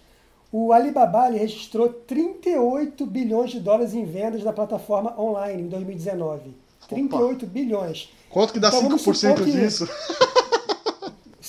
[0.52, 6.48] O Alibaba registrou 38 bilhões de dólares em vendas da plataforma online em 2019.
[6.48, 6.88] Opa.
[6.88, 8.12] 38 bilhões.
[8.28, 9.88] Quanto que dá então, 5% disso?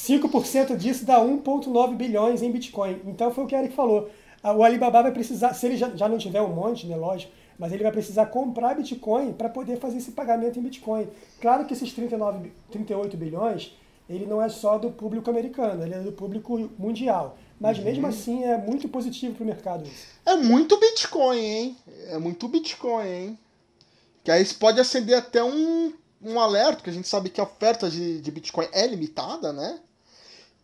[0.08, 3.02] 5% disso dá 1,9 bilhões em Bitcoin.
[3.06, 4.10] Então foi o que o Eric falou.
[4.44, 7.84] O Alibaba vai precisar, se ele já, não tiver um monte, né, lógico, mas ele
[7.84, 11.08] vai precisar comprar Bitcoin para poder fazer esse pagamento em Bitcoin.
[11.40, 13.78] Claro que esses 39, 38 bilhões,
[14.10, 17.38] ele não é só do público americano, ele é do público mundial.
[17.60, 17.84] Mas uhum.
[17.84, 20.08] mesmo assim é muito positivo para o mercado isso.
[20.26, 21.78] É muito Bitcoin, hein?
[22.08, 23.40] É muito Bitcoin, hein?
[24.24, 27.88] Que aí pode acender até um, um alerta, que a gente sabe que a oferta
[27.88, 29.80] de, de Bitcoin é limitada, né?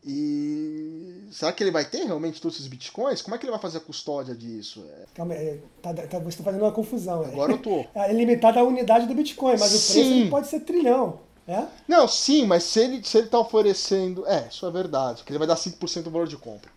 [0.08, 3.22] E será que ele vai ter realmente todos esses bitcoins?
[3.22, 4.86] Como é que ele vai fazer a custódia disso?
[4.90, 5.06] É...
[5.14, 7.24] Calma, é, tá, tá, você está fazendo uma confusão.
[7.24, 7.28] É.
[7.28, 7.86] Agora eu tô.
[7.94, 10.00] É limitada a unidade do Bitcoin, mas sim.
[10.00, 11.20] o preço pode ser trilhão.
[11.46, 11.66] É?
[11.88, 14.26] Não, sim, mas se ele, se ele tá oferecendo.
[14.28, 16.72] É, isso é verdade, que ele vai dar 5% do valor de compra.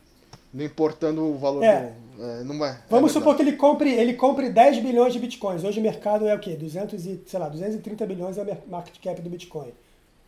[0.53, 1.93] Não importando o valor é.
[2.17, 2.25] do.
[2.25, 5.63] É, não é, Vamos supor que ele compre, ele compre 10 bilhões de bitcoins.
[5.63, 6.57] Hoje o mercado é o quê?
[6.57, 9.73] 200 e, sei lá, 230 bilhões é o market cap do Bitcoin.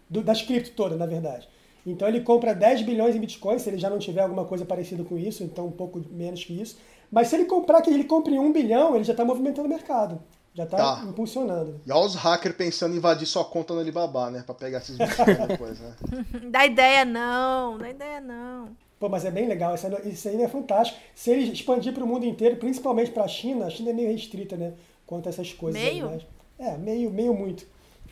[0.08, 1.48] Do, das cripto todas, na verdade.
[1.86, 5.02] Então ele compra 10 bilhões em Bitcoin, se ele já não tiver alguma coisa parecida
[5.04, 6.76] com isso, então um pouco menos que isso.
[7.10, 10.20] mas se ele comprar que ele compre 1 bilhão, ele já está movimentando o mercado.
[10.54, 11.04] Já está tá.
[11.04, 11.80] impulsionando.
[11.86, 14.42] E olha os hackers pensando em invadir sua conta no Alibaba, né?
[14.44, 15.94] Pra pegar esses bitcoins depois, né?
[16.50, 18.68] dá ideia não, dá ideia não.
[19.00, 21.00] Pô, mas é bem legal, isso aí, isso aí é fantástico.
[21.14, 24.12] Se ele expandir para o mundo inteiro, principalmente para a China, a China é meio
[24.12, 24.74] restrita, né?
[25.06, 25.80] Quanto a essas coisas.
[25.80, 26.08] Meio?
[26.08, 26.24] Aí,
[26.58, 27.66] mas, é, meio, meio muito.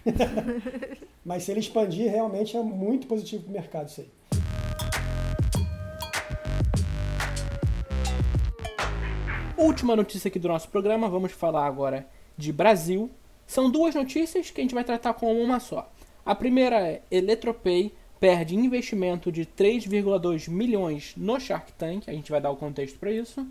[1.25, 4.09] Mas se ele expandir, realmente é muito positivo para o mercado isso aí.
[9.57, 13.11] Última notícia aqui do nosso programa, vamos falar agora de Brasil.
[13.47, 15.93] São duas notícias que a gente vai tratar com uma só.
[16.25, 22.41] A primeira é Eletropay perde investimento de 3,2 milhões no Shark Tank, a gente vai
[22.41, 23.47] dar o contexto para isso.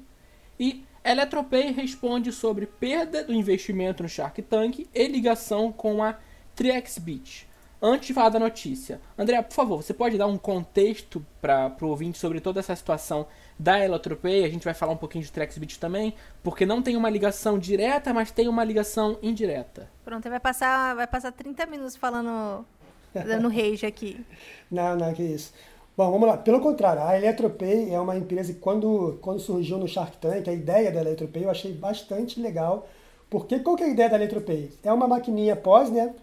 [0.59, 6.17] E Eletropay responde sobre perda do investimento no Shark Tank e ligação com a
[6.59, 7.47] TriXBit.
[7.81, 11.85] Antes de falar da notícia, André, por favor, você pode dar um contexto para o
[11.85, 13.25] ouvinte sobre toda essa situação
[13.57, 14.43] da Eletropay?
[14.43, 18.13] A gente vai falar um pouquinho de TriXBit também, porque não tem uma ligação direta,
[18.13, 19.89] mas tem uma ligação indireta.
[20.03, 22.65] Pronto, vai passar, vai passar 30 minutos falando,
[23.13, 24.25] dando rage aqui.
[24.69, 25.53] não, não, que isso.
[25.95, 26.35] Bom, vamos lá.
[26.35, 30.53] Pelo contrário, a Eletropay é uma empresa que quando, quando surgiu no Shark Tank, a
[30.53, 32.85] ideia da Eletropay eu achei bastante legal.
[33.29, 34.73] Porque qual que é a ideia da Eletropay?
[34.83, 36.13] É uma maquininha pós, né?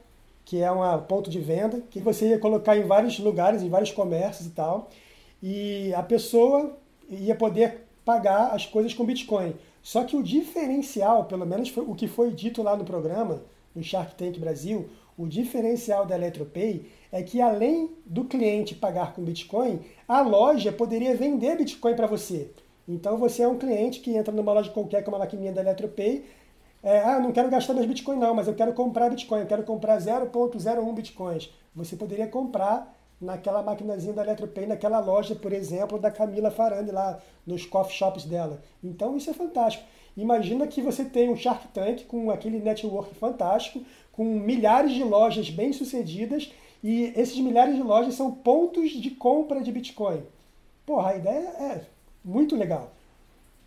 [0.46, 3.90] Que é um ponto de venda, que você ia colocar em vários lugares, em vários
[3.90, 4.88] comércios e tal,
[5.42, 6.78] e a pessoa
[7.10, 9.54] ia poder pagar as coisas com Bitcoin.
[9.82, 13.42] Só que o diferencial, pelo menos o que foi dito lá no programa,
[13.74, 19.24] no Shark Tank Brasil, o diferencial da Eletropay é que além do cliente pagar com
[19.24, 22.50] Bitcoin, a loja poderia vender Bitcoin para você.
[22.88, 26.24] Então você é um cliente que entra numa loja qualquer com uma maquininha da Eletropay,
[26.86, 29.64] é, ah, não quero gastar meus Bitcoin não, mas eu quero comprar Bitcoin, eu quero
[29.64, 31.52] comprar 0.01 Bitcoins.
[31.74, 37.18] Você poderia comprar naquela maquinazinha da Eletropay, naquela loja, por exemplo, da Camila Farani lá,
[37.44, 38.62] nos coffee shops dela.
[38.84, 39.84] Então isso é fantástico.
[40.16, 45.50] Imagina que você tem um Shark Tank com aquele network fantástico, com milhares de lojas
[45.50, 46.52] bem sucedidas,
[46.84, 50.22] e esses milhares de lojas são pontos de compra de Bitcoin.
[50.86, 51.80] Porra, a ideia é
[52.24, 52.92] muito legal.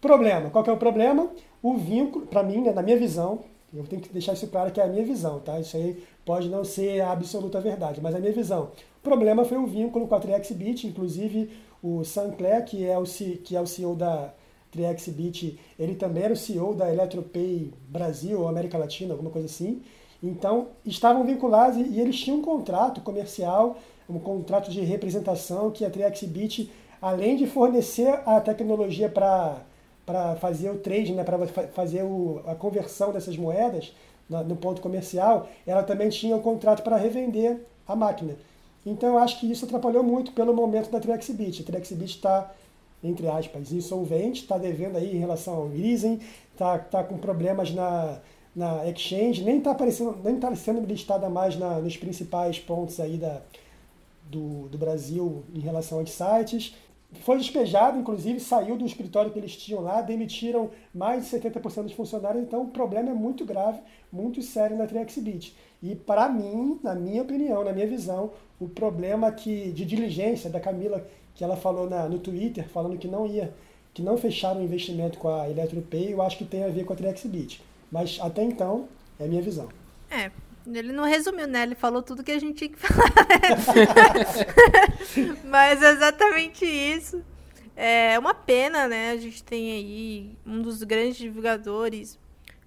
[0.01, 1.29] Problema, qual que é o problema?
[1.62, 3.39] O vínculo, para mim, né, na minha visão,
[3.73, 5.59] eu tenho que deixar isso claro que é a minha visão, tá?
[5.59, 8.71] Isso aí pode não ser a absoluta verdade, mas é a minha visão.
[8.99, 11.49] O problema foi o vínculo com a TriXBit, inclusive
[11.83, 14.33] o Sancler, que é o, que é o CEO da
[14.71, 19.81] TriXBit, ele também era o CEO da Eletropay Brasil ou América Latina, alguma coisa assim.
[20.21, 23.77] Então, estavam vinculados e, e eles tinham um contrato comercial,
[24.09, 29.62] um contrato de representação que a TriXBit, além de fornecer a tecnologia para
[30.10, 33.93] para fazer o trade, né, para fazer o, a conversão dessas moedas
[34.28, 38.36] no ponto comercial, ela também tinha um contrato para revender a máquina.
[38.84, 41.62] Então eu acho que isso atrapalhou muito pelo momento da Trexbit.
[41.62, 42.52] A Trexbit está,
[43.04, 46.19] entre aspas, insolvente, está devendo aí em relação ao Risen,
[46.54, 48.17] está tá com problemas na,
[48.56, 53.17] na exchange, nem está aparecendo, nem está sendo listada mais na, nos principais pontos aí
[53.17, 53.41] da,
[54.24, 56.74] do, do Brasil em relação aos sites.
[57.22, 61.93] Foi despejado, inclusive, saiu do escritório que eles tinham lá, demitiram mais de 70% dos
[61.93, 63.80] funcionários, então o problema é muito grave,
[64.12, 65.56] muito sério na TriXBit.
[65.82, 70.60] E para mim, na minha opinião, na minha visão, o problema que, de diligência da
[70.60, 73.54] Camila, que ela falou na, no Twitter, falando que não ia,
[73.91, 76.93] que não fecharam o investimento com a EletroPay, eu acho que tem a ver com
[76.93, 77.62] a TriXBit.
[77.91, 78.88] Mas até então,
[79.19, 79.67] é a minha visão.
[80.12, 80.30] É,
[80.67, 81.63] ele não resumiu, né?
[81.63, 83.13] Ele falou tudo que a gente tinha que falar.
[85.45, 87.24] Mas é exatamente isso.
[87.76, 89.12] É uma pena, né?
[89.12, 92.19] A gente tem aí um dos grandes divulgadores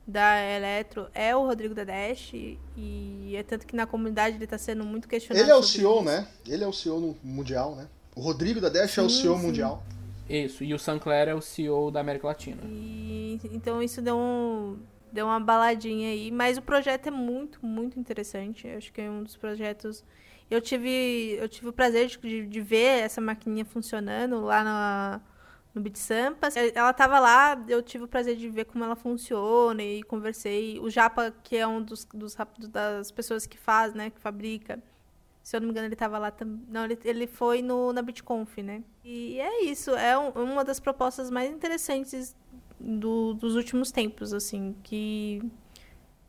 [0.06, 4.58] da Eletro é o Rodrigo da Dash e é tanto que na comunidade ele está
[4.58, 5.44] sendo muito questionado.
[5.44, 6.04] Ele é o CEO, isso.
[6.04, 6.28] né?
[6.46, 7.88] Ele é o CEO no mundial, né?
[8.14, 9.46] O Rodrigo da Dash sim, é o CEO sim.
[9.46, 9.82] mundial.
[10.28, 12.62] Isso, e o Sancler é o CEO da América Latina.
[12.64, 14.78] E, então isso deu um,
[15.12, 18.66] deu uma baladinha aí, mas o projeto é muito, muito interessante.
[18.66, 20.04] Eu acho que é um dos projetos.
[20.50, 25.20] Eu tive, eu tive o prazer de, de ver essa maquininha funcionando lá na,
[25.74, 26.56] no Beat Sampas.
[26.56, 30.78] Ela estava lá, eu tive o prazer de ver como ela funciona e conversei.
[30.80, 32.36] O Japa, que é um dos, dos
[32.70, 34.82] das pessoas que faz, né, que fabrica,
[35.42, 36.64] Se eu não me engano, ele estava lá também.
[36.68, 38.82] Não, ele, ele foi no, na BitConf, né?
[39.04, 39.90] E é isso.
[39.92, 42.36] É um, uma das propostas mais interessantes
[42.82, 44.74] do, dos últimos tempos, assim.
[44.82, 45.42] Que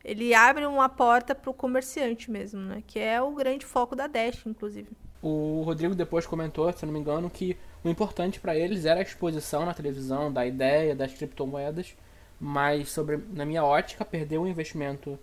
[0.04, 2.84] ele abre uma porta para o comerciante mesmo, né?
[2.86, 4.90] Que é o grande foco da Dash, inclusive.
[5.22, 9.04] O Rodrigo depois comentou, se não me engano, que o importante para eles era a
[9.04, 11.96] exposição na televisão da ideia das criptomoedas,
[12.40, 15.18] mas sobre na minha ótica perder um investimento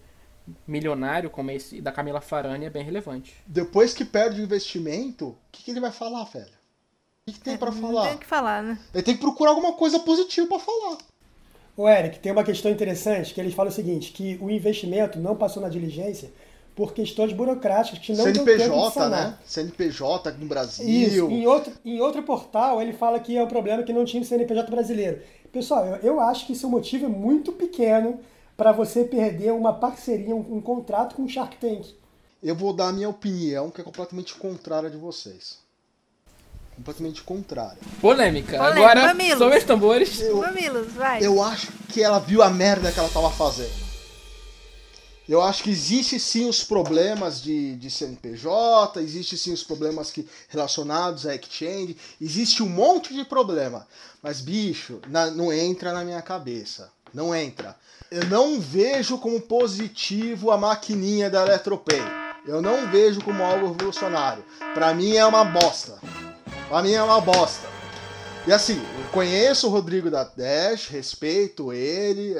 [0.67, 3.37] milionário como esse da Camila Farani é bem relevante.
[3.47, 6.47] Depois que perde o investimento, o que, que ele vai falar, velho?
[6.47, 8.09] O que, que tem é, para falar?
[8.09, 8.79] Tem que falar, né?
[8.95, 10.99] Ele tem que procurar alguma coisa positiva para falar.
[11.81, 15.35] O Eric, tem uma questão interessante que eles falam o seguinte, que o investimento não
[15.35, 16.31] passou na diligência
[16.77, 19.39] por questões burocráticas que não CNPJ, né?
[19.47, 20.87] CNPJ no Brasil.
[20.87, 21.31] Isso.
[21.31, 24.71] Em outro, em outro portal, ele fala que é um problema que não tinha CNPJ
[24.71, 25.23] brasileiro.
[25.51, 28.21] Pessoal, eu, eu acho que esse motivo é muito pequeno
[28.59, 31.95] para você perder uma parceria, um, um contrato com o Shark Tank.
[32.43, 35.61] Eu vou dar a minha opinião, que é completamente contrária de vocês.
[36.77, 37.79] Completamente contrária.
[38.01, 38.57] Polêmica.
[38.57, 38.63] Polêmica.
[38.63, 39.39] Agora, Mamilos.
[39.39, 40.21] sobre os tambores.
[40.21, 41.25] Eu, Mamilos, vai.
[41.25, 43.91] Eu acho que ela viu a merda que ela tava fazendo.
[45.31, 50.29] Eu acho que existe sim os problemas de, de CNPJ, existe sim os problemas que,
[50.49, 53.87] relacionados a exchange, existe um monte de problema.
[54.21, 56.91] Mas, bicho, na, não entra na minha cabeça.
[57.15, 57.77] Não entra.
[58.11, 62.03] Eu não vejo como positivo a maquininha da Eletropay.
[62.45, 64.45] Eu não vejo como algo revolucionário.
[64.75, 65.99] Para mim é uma bosta.
[66.71, 67.69] Para mim é uma bosta.
[68.47, 68.81] E assim,
[69.11, 72.37] conheço o Rodrigo da Dash, respeito ele,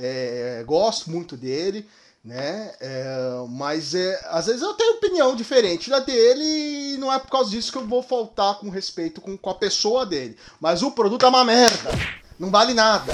[0.00, 1.86] é, gosto muito dele,
[2.24, 2.72] né?
[2.80, 7.30] É, mas é, às vezes eu tenho opinião diferente da dele e não é por
[7.30, 10.34] causa disso que eu vou faltar com respeito com, com a pessoa dele.
[10.58, 11.90] Mas o produto é uma merda.
[12.38, 13.12] Não vale nada.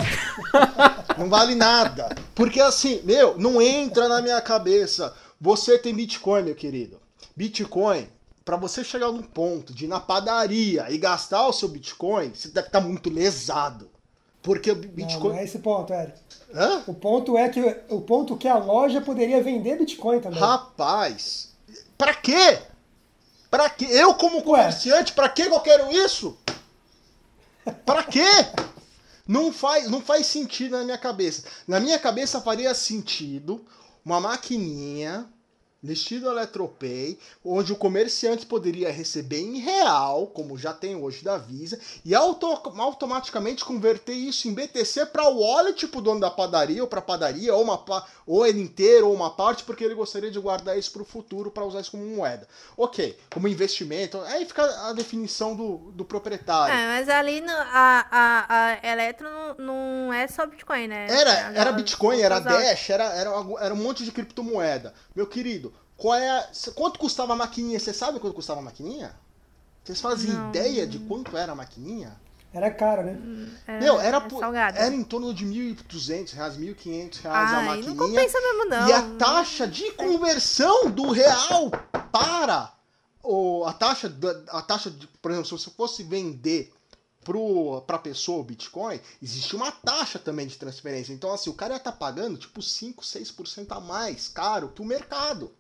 [1.18, 2.14] não vale nada.
[2.32, 5.12] Porque assim, meu, não entra na minha cabeça.
[5.40, 7.00] Você tem Bitcoin, meu querido.
[7.34, 8.08] Bitcoin,
[8.44, 12.48] para você chegar num ponto de ir na padaria e gastar o seu Bitcoin, você
[12.48, 13.90] deve estar muito lesado.
[14.42, 15.22] Porque o Bitcoin.
[15.22, 16.18] Não, não é esse ponto, Eric.
[16.54, 16.82] Hã?
[16.86, 20.38] O ponto é que o ponto que a loja poderia vender Bitcoin também.
[20.38, 21.54] Rapaz,
[21.96, 22.58] para quê?
[23.50, 23.86] Para quê?
[23.90, 26.36] Eu como comerciante, para que eu quero isso?
[27.86, 28.28] Para quê?
[29.26, 31.44] Não faz, não faz sentido na minha cabeça.
[31.66, 33.64] Na minha cabeça faria sentido
[34.04, 35.26] uma maquininha
[35.92, 41.78] estilo Eletropay, onde o comerciante poderia receber em real, como já tem hoje da Visa,
[42.04, 46.88] e auto automaticamente converter isso em BTC para o wallet pro dono da padaria, ou
[46.88, 47.84] para a padaria, ou, uma,
[48.26, 51.50] ou ele inteiro, ou uma parte, porque ele gostaria de guardar isso para o futuro,
[51.50, 52.48] para usar isso como moeda.
[52.76, 56.74] Ok, como investimento, aí fica a definição do, do proprietário.
[56.74, 61.06] É, mas ali no, a, a, a Eletro não, não, é só Bitcoin, né?
[61.08, 64.94] Era, era Bitcoin, era Dash, era, era, era um monte de criptomoeda.
[65.14, 67.78] Meu querido, qual é a, quanto custava a maquininha?
[67.78, 69.14] Você sabe quanto custava a maquininha?
[69.84, 70.48] Vocês fazem não.
[70.48, 72.16] ideia de quanto era a maquininha?
[72.52, 73.18] Era caro, né?
[73.66, 77.94] É, Meu, era, é era em torno de 1.200 reais, 1.500 reais Ai, a maquininha.
[77.94, 78.88] Não compensa mesmo, não.
[78.88, 81.70] E a taxa de conversão do real
[82.12, 82.72] para
[83.24, 84.12] o, a taxa,
[84.48, 86.72] a taxa de, por exemplo, se você fosse vender
[87.86, 91.12] para a pessoa o Bitcoin, existe uma taxa também de transferência.
[91.12, 94.82] Então, assim, o cara ia estar tá pagando tipo 5, 6% a mais caro que
[94.82, 95.50] o mercado.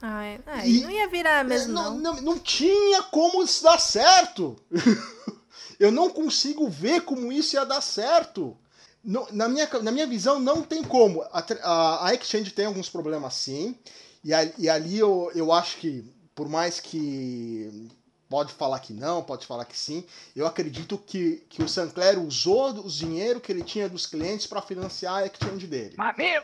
[0.00, 0.40] Ah, é.
[0.64, 1.98] e, não ia virar mesmo, não.
[1.98, 4.56] Não, não, não tinha como isso dar certo.
[5.78, 8.56] eu não consigo ver como isso ia dar certo.
[9.02, 11.22] na, minha, na minha visão, não tem como.
[11.22, 13.76] A, a, a Exchange tem alguns problemas sim.
[14.22, 17.90] E, a, e ali eu, eu acho que, por mais que
[18.28, 20.04] Pode falar que não, pode falar que sim.
[20.36, 24.60] Eu acredito que, que o Sancler usou o dinheiro que ele tinha dos clientes para
[24.60, 25.94] financiar a exchange dele.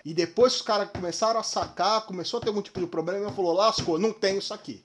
[0.04, 3.36] E depois os caras começaram a sacar, começou a ter algum tipo de problema, ele
[3.36, 4.84] falou: lascou, não tenho isso aqui.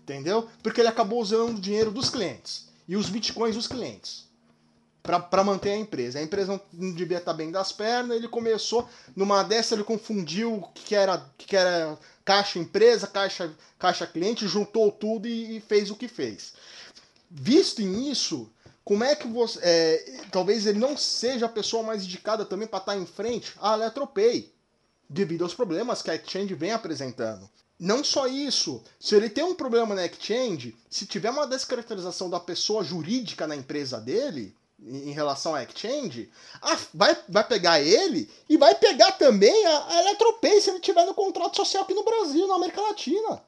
[0.00, 0.48] Entendeu?
[0.62, 4.31] Porque ele acabou usando o dinheiro dos clientes e os bitcoins dos clientes
[5.02, 6.18] para manter a empresa.
[6.18, 10.68] A empresa não, devia estar bem das pernas, ele começou, numa dessa ele confundiu o
[10.72, 15.96] que era, que era caixa empresa, caixa, caixa cliente, juntou tudo e, e fez o
[15.96, 16.54] que fez.
[17.28, 18.50] Visto nisso,
[18.84, 19.58] como é que você.
[19.62, 23.74] É, talvez ele não seja a pessoa mais indicada também para estar em frente à
[23.74, 24.52] Eletropay,
[25.08, 27.48] devido aos problemas que a Exchange vem apresentando.
[27.78, 32.38] Não só isso, se ele tem um problema na Exchange, se tiver uma descaracterização da
[32.38, 34.54] pessoa jurídica na empresa dele,
[34.86, 36.30] em relação à Exchange,
[36.60, 41.04] a, vai, vai pegar ele e vai pegar também a, a Eletropay se ele tiver
[41.04, 43.42] no contrato social aqui no Brasil, na América Latina.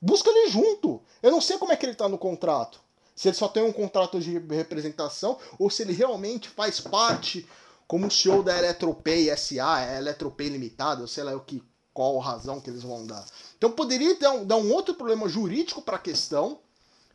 [0.00, 1.02] Busca ele junto.
[1.22, 2.80] Eu não sei como é que ele está no contrato.
[3.14, 7.46] Se ele só tem um contrato de representação ou se ele realmente faz parte
[7.86, 12.82] como CEO da Eletropay SA, Eletropay Limitada, sei lá o que qual razão que eles
[12.82, 13.26] vão dar.
[13.58, 16.58] Então poderia dar um, dar um outro problema jurídico para a questão,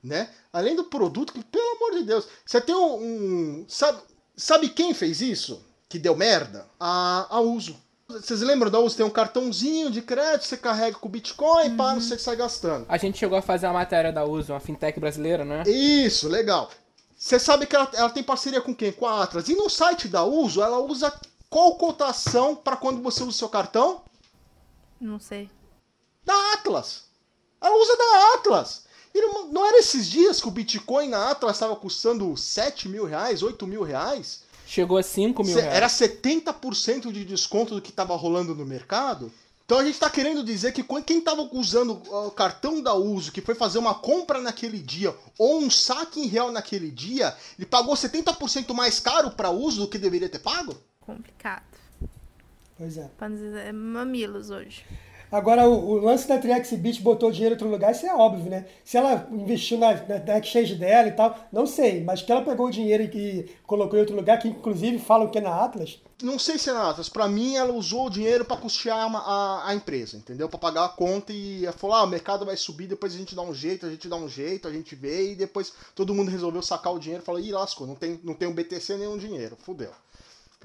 [0.05, 0.29] né?
[0.53, 3.99] Além do produto, que pelo amor de Deus, você tem um, um sabe,
[4.35, 5.65] sabe quem fez isso?
[5.89, 6.67] Que deu merda?
[6.79, 7.75] A, a Uso.
[8.07, 8.95] Vocês lembram da Uso?
[8.95, 11.77] Tem um cartãozinho de crédito, você carrega com Bitcoin, uhum.
[11.77, 12.85] pá, você sai gastando.
[12.87, 15.63] A gente chegou a fazer uma matéria da Uso, uma fintech brasileira, né?
[15.65, 16.69] Isso, legal.
[17.17, 18.91] Você sabe que ela, ela, tem parceria com quem?
[18.91, 19.49] Com a Atlas.
[19.49, 21.11] E no site da Uso, ela usa
[21.49, 24.03] qual cotação para quando você usa o seu cartão?
[24.99, 25.49] Não sei.
[26.23, 27.05] Da Atlas.
[27.61, 28.84] Ela usa da Atlas.
[29.51, 33.65] Não, era esses dias que o Bitcoin na Atlas estava custando 7 mil reais, 8
[33.65, 34.43] mil reais?
[34.67, 35.73] Chegou a 5 mil reais.
[35.73, 39.31] Era 70% de desconto do que estava rolando no mercado?
[39.65, 43.41] Então a gente está querendo dizer que quem estava usando o cartão da uso, que
[43.41, 47.95] foi fazer uma compra naquele dia, ou um saque em real naquele dia, ele pagou
[47.95, 50.77] 70% mais caro para uso do que deveria ter pago?
[51.01, 51.63] Complicado.
[52.77, 53.09] Pois é.
[53.17, 54.85] Para dizer, é mamilos hoje.
[55.35, 58.65] Agora, o, o lance da Triexbit botou dinheiro em outro lugar, isso é óbvio, né?
[58.85, 62.41] Se ela investiu na, na, na, exchange dela e tal, não sei, mas que ela
[62.41, 65.53] pegou o dinheiro e, e colocou em outro lugar, que inclusive falam que é na
[65.53, 66.01] Atlas.
[66.23, 69.67] Não sei se é na Atlas, pra mim ela usou o dinheiro para custear a,
[69.67, 70.47] a, empresa, entendeu?
[70.47, 73.41] Para pagar a conta e falou: ah, o mercado vai subir, depois a gente dá
[73.41, 76.61] um jeito, a gente dá um jeito, a gente vê, e depois todo mundo resolveu
[76.61, 79.57] sacar o dinheiro e falou: ih, lascou, não tem, não tem um BTC nenhum dinheiro,
[79.59, 79.91] fudeu.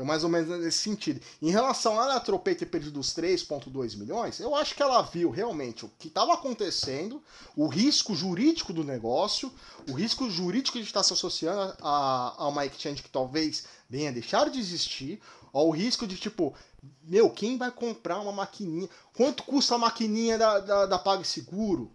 [0.01, 1.20] Foi mais ou menos nesse sentido.
[1.42, 5.28] Em relação a ela Tropei ter perdido os 3,2 milhões, eu acho que ela viu
[5.28, 7.22] realmente o que estava acontecendo,
[7.55, 9.53] o risco jurídico do negócio,
[9.86, 14.48] o risco jurídico de estar se associando a, a uma exchange que talvez venha deixar
[14.48, 15.20] de existir,
[15.53, 16.55] ao risco de tipo,
[17.03, 18.88] meu, quem vai comprar uma maquininha?
[19.12, 21.92] Quanto custa a maquininha da, da, da PagSeguro?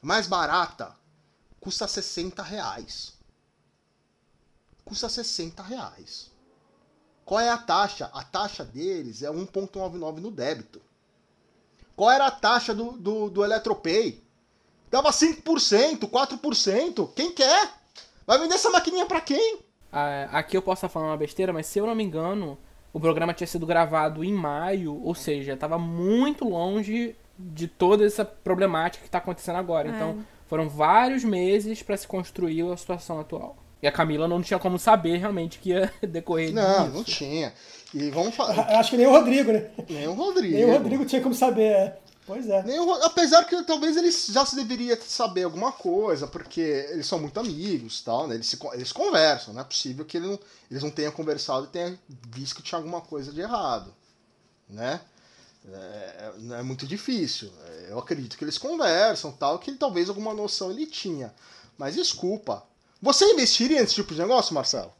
[0.00, 0.94] Mais barata?
[1.58, 3.14] Custa 60 reais.
[4.84, 6.31] Custa 60 reais.
[7.24, 8.10] Qual é a taxa?
[8.12, 10.80] A taxa deles é 1,99 no débito.
[11.94, 14.20] Qual era a taxa do, do, do Eletropay?
[14.90, 17.10] Dava 5%, 4%.
[17.14, 17.70] Quem quer?
[18.26, 19.60] Vai vender essa maquininha para quem?
[19.90, 22.58] Ah, aqui eu posso estar falando uma besteira, mas se eu não me engano,
[22.92, 28.24] o programa tinha sido gravado em maio, ou seja, estava muito longe de toda essa
[28.24, 29.88] problemática que está acontecendo agora.
[29.88, 29.92] É.
[29.92, 33.56] Então, foram vários meses para se construir a situação atual.
[33.82, 36.96] E a Camila não tinha como saber realmente que ia decorrer Não, disso.
[36.96, 37.52] não tinha.
[37.92, 38.60] E vamos falar.
[38.78, 39.70] Acho que nem o Rodrigo, né?
[39.90, 40.54] Nem o Rodrigo.
[40.54, 41.98] Nem o Rodrigo tinha como saber, é.
[42.24, 42.62] Pois é.
[42.62, 42.92] Nem o...
[43.04, 48.00] Apesar que talvez eles já se deveria saber alguma coisa, porque eles são muito amigos
[48.00, 48.36] tal, né?
[48.36, 48.58] Eles, se...
[48.74, 50.38] eles conversam, não é possível que ele não...
[50.70, 51.98] eles não tenham conversado e tenham
[52.30, 53.92] visto que tinha alguma coisa de errado.
[54.68, 55.00] Né?
[55.70, 57.50] É, é, é muito difícil.
[57.88, 61.34] Eu acredito que eles conversam tal, que talvez alguma noção ele tinha.
[61.76, 62.64] Mas desculpa,
[63.02, 64.92] você investiria nesse tipo de negócio, Marcelo?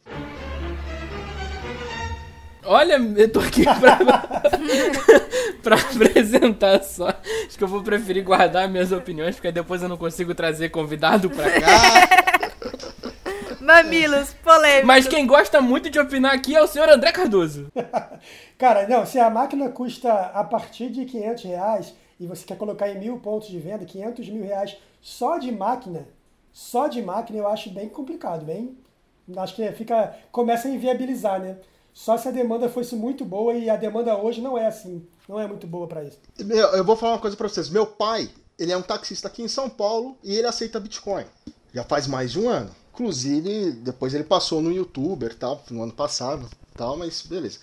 [2.64, 3.98] Olha, eu tô aqui pra,
[5.62, 7.08] pra apresentar só.
[7.46, 11.30] Acho que eu vou preferir guardar minhas opiniões, porque depois eu não consigo trazer convidado
[11.30, 12.08] pra cá.
[13.62, 14.86] Mamilos, polêmicos.
[14.86, 17.70] Mas quem gosta muito de opinar aqui é o senhor André Cardoso.
[18.58, 22.88] Cara, não, se a máquina custa a partir de 500 reais e você quer colocar
[22.88, 26.08] em mil pontos de venda, 500 mil reais só de máquina,
[26.52, 28.76] só de máquina eu acho bem complicado, bem.
[29.36, 30.16] Acho que fica.
[30.30, 31.56] começa a inviabilizar, né?
[31.92, 35.06] Só se a demanda fosse muito boa e a demanda hoje não é assim.
[35.28, 36.18] Não é muito boa para isso.
[36.38, 37.70] Meu, eu vou falar uma coisa para vocês.
[37.70, 38.28] Meu pai,
[38.58, 41.24] ele é um taxista aqui em São Paulo e ele aceita Bitcoin.
[41.72, 42.70] Já faz mais de um ano.
[42.92, 47.58] Inclusive, depois ele passou no YouTuber, tal, no ano passado, tal, mas beleza.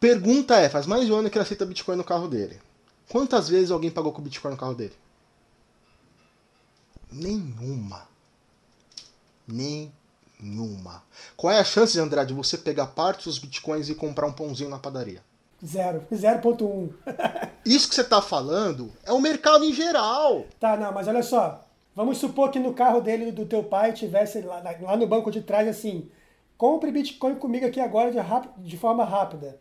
[0.00, 2.58] Pergunta é, faz mais de um ano que ele aceita Bitcoin no carro dele.
[3.08, 4.92] Quantas vezes alguém pagou com Bitcoin no carro dele?
[7.10, 8.08] Nenhuma.
[9.46, 11.02] Nenhuma.
[11.36, 14.70] Qual é a chance, André, de você pegar parte dos bitcoins e comprar um pãozinho
[14.70, 15.22] na padaria?
[15.64, 16.06] Zero.
[16.12, 16.92] 0.1.
[17.64, 20.44] Isso que você está falando é o mercado em geral.
[20.60, 21.64] Tá, não, mas olha só.
[21.94, 25.40] Vamos supor que no carro dele, do teu pai, tivesse lá, lá no banco de
[25.40, 26.10] trás assim:
[26.58, 28.18] compre Bitcoin comigo aqui agora de,
[28.68, 29.58] de forma rápida.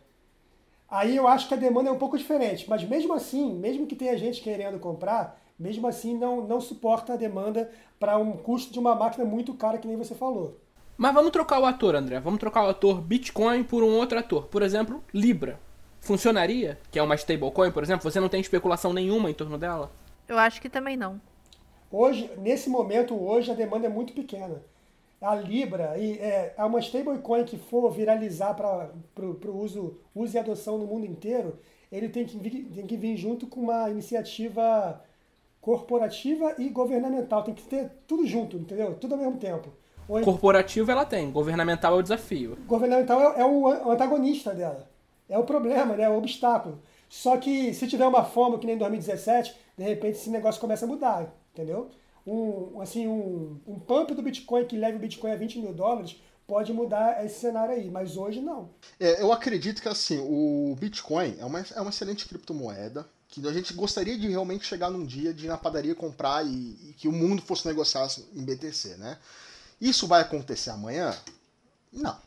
[0.89, 2.69] Aí eu acho que a demanda é um pouco diferente.
[2.69, 7.17] Mas mesmo assim, mesmo que tenha gente querendo comprar, mesmo assim não, não suporta a
[7.17, 10.59] demanda para um custo de uma máquina muito cara, que nem você falou.
[10.97, 12.19] Mas vamos trocar o ator, André.
[12.19, 14.47] Vamos trocar o ator Bitcoin por um outro ator.
[14.47, 15.59] Por exemplo, Libra.
[15.99, 16.79] Funcionaria?
[16.91, 18.09] Que é uma stablecoin, por exemplo?
[18.09, 19.91] Você não tem especulação nenhuma em torno dela?
[20.27, 21.19] Eu acho que também não.
[21.91, 24.61] Hoje, nesse momento, hoje a demanda é muito pequena.
[25.19, 28.89] A Libra e, é, é uma stablecoin que for viralizar para
[29.25, 31.57] o uso, uso e adoção no mundo inteiro,
[31.91, 35.01] ele tem que, vir, tem que vir junto com uma iniciativa
[35.65, 37.41] corporativa e governamental.
[37.41, 38.93] Tem que ter tudo junto, entendeu?
[38.93, 39.73] Tudo ao mesmo tempo.
[40.07, 42.55] O Corporativo ela tem, governamental é o desafio.
[42.67, 44.87] Governamental é, é o antagonista dela.
[45.27, 46.03] É o problema, né?
[46.03, 46.79] É o obstáculo.
[47.09, 50.85] Só que se tiver uma forma que nem em 2017, de repente esse negócio começa
[50.85, 51.89] a mudar, entendeu?
[52.27, 56.21] Um, assim, um, um pump do Bitcoin que leve o Bitcoin a 20 mil dólares
[56.45, 58.69] pode mudar esse cenário aí, mas hoje não.
[58.99, 63.09] É, eu acredito que assim, o Bitcoin é uma, é uma excelente criptomoeda,
[63.41, 66.49] que a gente gostaria de realmente chegar num dia de ir na padaria comprar e,
[66.49, 69.17] e que o mundo fosse negociar em BTC, né?
[69.79, 71.15] Isso vai acontecer amanhã?
[71.91, 72.17] Não.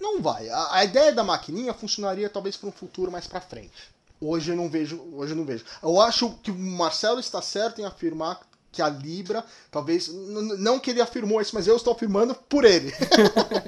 [0.00, 0.48] Não vai.
[0.48, 3.92] A, a ideia da maquininha funcionaria talvez para um futuro mais para frente.
[4.20, 5.64] Hoje eu não vejo, hoje eu não vejo.
[5.82, 8.40] Eu acho que o Marcelo está certo em afirmar
[8.72, 12.92] que a Libra, talvez, não que ele afirmou isso, mas eu estou afirmando por ele.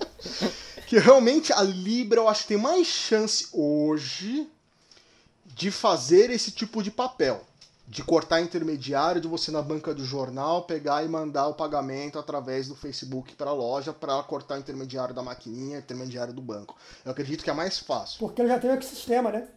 [0.89, 4.49] que realmente a Libra eu acho que tem mais chance hoje
[5.57, 7.43] de fazer esse tipo de papel.
[7.89, 12.69] De cortar intermediário, de você na banca do jornal pegar e mandar o pagamento através
[12.69, 16.77] do Facebook para a loja para cortar o intermediário da maquininha, intermediário do banco.
[17.05, 18.19] Eu acredito que é mais fácil.
[18.19, 19.49] Porque ele já tem um ecossistema, né?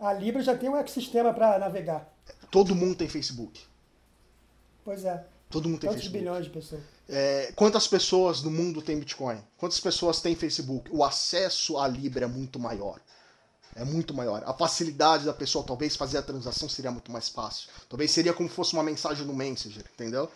[0.00, 2.12] A Libra já tem um ecossistema para navegar.
[2.50, 3.60] Todo mundo tem Facebook.
[4.84, 5.24] Pois é.
[5.48, 6.18] Todo mundo tem Quantos Facebook.
[6.18, 6.82] bilhões de pessoas?
[7.08, 9.38] É, quantas pessoas no mundo tem Bitcoin?
[9.56, 10.90] Quantas pessoas têm Facebook?
[10.92, 12.98] O acesso à Libra é muito maior.
[13.80, 14.42] É muito maior.
[14.44, 17.70] A facilidade da pessoa talvez fazer a transação seria muito mais fácil.
[17.88, 20.28] Talvez seria como fosse uma mensagem no Messenger, entendeu?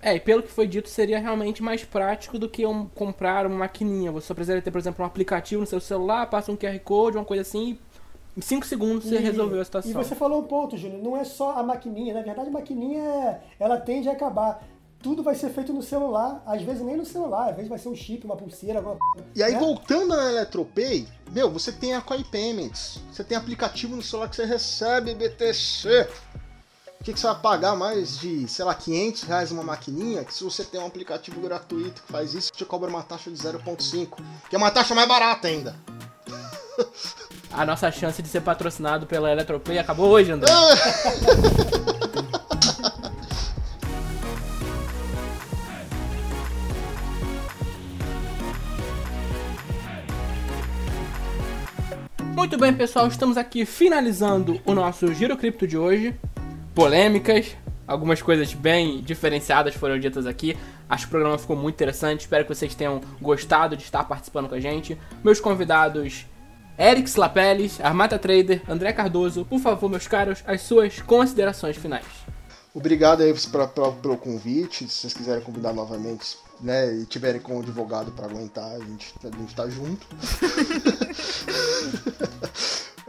[0.00, 3.56] É, e pelo que foi dito, seria realmente mais prático do que um, comprar uma
[3.58, 4.10] maquininha.
[4.12, 7.18] Você só precisaria ter, por exemplo, um aplicativo no seu celular, passa um QR Code,
[7.18, 7.78] uma coisa assim,
[8.34, 9.90] em 5 segundos você E- resolveu a situação.
[9.90, 11.02] E você falou um ponto, Júnior.
[11.02, 12.14] Não é só a maquininha.
[12.14, 14.64] Na verdade, a maquininha, ela tende a acabar.
[15.00, 16.42] Tudo vai ser feito no celular.
[16.44, 17.50] Às vezes nem no celular.
[17.50, 18.98] Às vezes vai ser um chip, uma pulseira, alguma.
[19.34, 19.58] E aí, né?
[19.58, 23.00] voltando na Eletropay, meu, você tem a Coin Payments.
[23.12, 26.08] Você tem aplicativo no celular que você recebe BTC.
[27.00, 30.24] O que, que você vai pagar mais de, sei lá, 500 reais uma maquininha?
[30.24, 33.36] Que se você tem um aplicativo gratuito que faz isso, te cobra uma taxa de
[33.36, 34.18] 0,5.
[34.50, 35.76] Que é uma taxa mais barata ainda.
[37.52, 40.50] A nossa chance de ser patrocinado pela Eletropay acabou hoje, André.
[52.38, 56.14] Muito bem, pessoal, estamos aqui finalizando o nosso Giro Cripto de hoje.
[56.72, 60.56] Polêmicas, algumas coisas bem diferenciadas foram ditas aqui.
[60.88, 62.20] Acho que o programa ficou muito interessante.
[62.20, 64.96] Espero que vocês tenham gostado de estar participando com a gente.
[65.24, 66.26] Meus convidados
[66.78, 72.06] Eric Slapelles, Armata Trader, André Cardoso, por favor, meus caros, as suas considerações finais.
[72.72, 73.34] Obrigado aí
[74.00, 74.88] pelo convite.
[74.88, 79.14] Se vocês quiserem convidar novamente, né, e tiverem com um advogado pra aguentar, a gente,
[79.24, 80.06] a gente tá junto.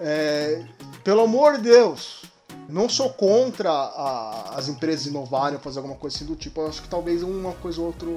[0.02, 0.64] É,
[1.04, 2.24] pelo amor de Deus,
[2.70, 6.62] não sou contra a- as empresas inovarem, fazer alguma coisa assim do tipo.
[6.62, 8.08] Eu acho que talvez uma coisa ou outra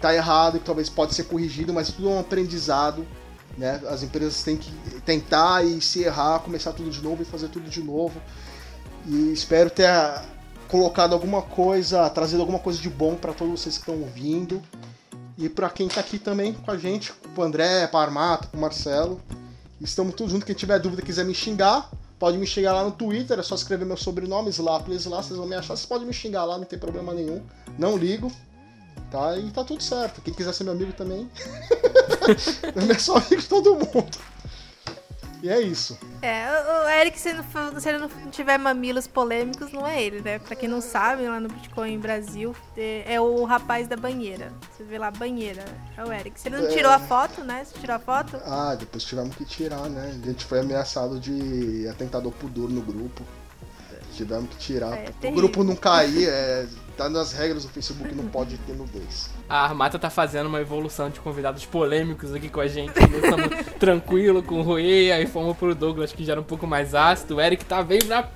[0.00, 3.06] tá errado, que talvez pode ser corrigido, mas tudo é um aprendizado.
[3.58, 3.80] Né?
[3.88, 4.70] As empresas têm que
[5.02, 8.20] tentar e se errar, começar tudo de novo e fazer tudo de novo.
[9.06, 10.24] E espero ter ah,
[10.68, 14.62] colocado alguma coisa, trazido alguma coisa de bom para todos vocês que estão ouvindo.
[15.38, 19.20] E para quem tá aqui também com a gente, pro André, pro Armato, pro Marcelo.
[19.80, 20.46] Estamos todos juntos.
[20.46, 23.38] Quem tiver dúvida quiser me xingar, pode me xingar lá no Twitter.
[23.38, 25.76] É só escrever meu sobrenome, Slaples lá, vocês vão me achar.
[25.76, 27.42] Vocês podem me xingar lá, não tem problema nenhum.
[27.78, 28.32] Não ligo.
[29.10, 29.36] Tá?
[29.36, 30.22] E tá tudo certo.
[30.22, 31.30] Quem quiser ser meu amigo também.
[32.90, 34.18] é só amigo de todo mundo.
[35.46, 35.96] E é isso.
[36.22, 36.44] É,
[36.84, 40.40] o Eric, se, não for- se ele não tiver mamilos polêmicos, não é ele, né?
[40.40, 44.52] Pra quem não sabe, lá no Bitcoin Brasil, é, é o rapaz da banheira.
[44.76, 45.64] Você vê lá, banheira,
[45.96, 46.40] é o Eric.
[46.40, 47.64] Se ele não tirou a foto, né?
[47.64, 50.18] Se tirou a foto, Ah, depois tivemos que tirar, né?
[50.20, 53.22] A gente foi ameaçado de atentado ao pudor no grupo.
[54.14, 54.96] Tivemos que tirar.
[54.98, 56.66] É, o grupo não cair, é,
[56.96, 59.30] tá nas regras do Facebook, não pode ter nudez.
[59.48, 62.92] A Armata tá fazendo uma evolução de convidados polêmicos aqui com a gente.
[62.92, 66.94] Começamos tranquilo com o Rui, aí fomos pro Douglas que já era um pouco mais
[66.94, 67.36] ácido.
[67.36, 68.28] O Eric tá bem pra...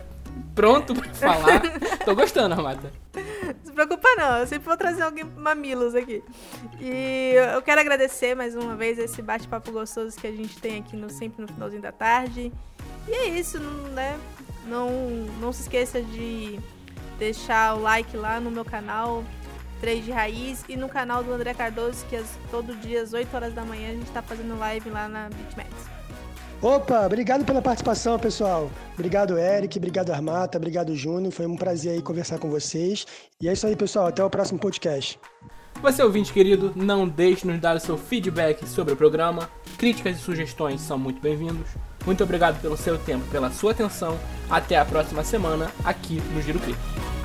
[0.55, 1.63] pronto pra falar.
[2.05, 2.93] Tô gostando, Armata.
[3.13, 6.23] não se preocupa não, eu sempre vou trazer alguém mamilos aqui.
[6.81, 10.97] E eu quero agradecer mais uma vez esse bate-papo gostoso que a gente tem aqui
[10.97, 12.53] no, sempre no finalzinho da tarde.
[13.09, 14.17] E é isso, né?
[14.65, 14.89] Não,
[15.41, 16.61] não se esqueça de
[17.19, 19.25] deixar o like lá no meu canal
[19.81, 23.35] 3 de Raiz e no canal do André Cardoso, que as- todo dia às 8
[23.35, 25.71] horas da manhã a gente tá fazendo live lá na BitMEX.
[26.63, 28.71] Opa, obrigado pela participação, pessoal.
[28.93, 29.79] Obrigado, Eric.
[29.79, 30.59] Obrigado, Armata.
[30.59, 31.33] Obrigado, Júnior.
[31.33, 33.07] Foi um prazer aí conversar com vocês.
[33.41, 34.09] E é isso aí, pessoal.
[34.09, 35.19] Até o próximo podcast.
[35.81, 39.49] Você ouvinte querido, não deixe de nos dar o seu feedback sobre o programa.
[39.79, 41.71] Críticas e sugestões são muito bem-vindos.
[42.05, 44.19] Muito obrigado pelo seu tempo, pela sua atenção.
[44.51, 47.20] Até a próxima semana aqui no Giro Cripto.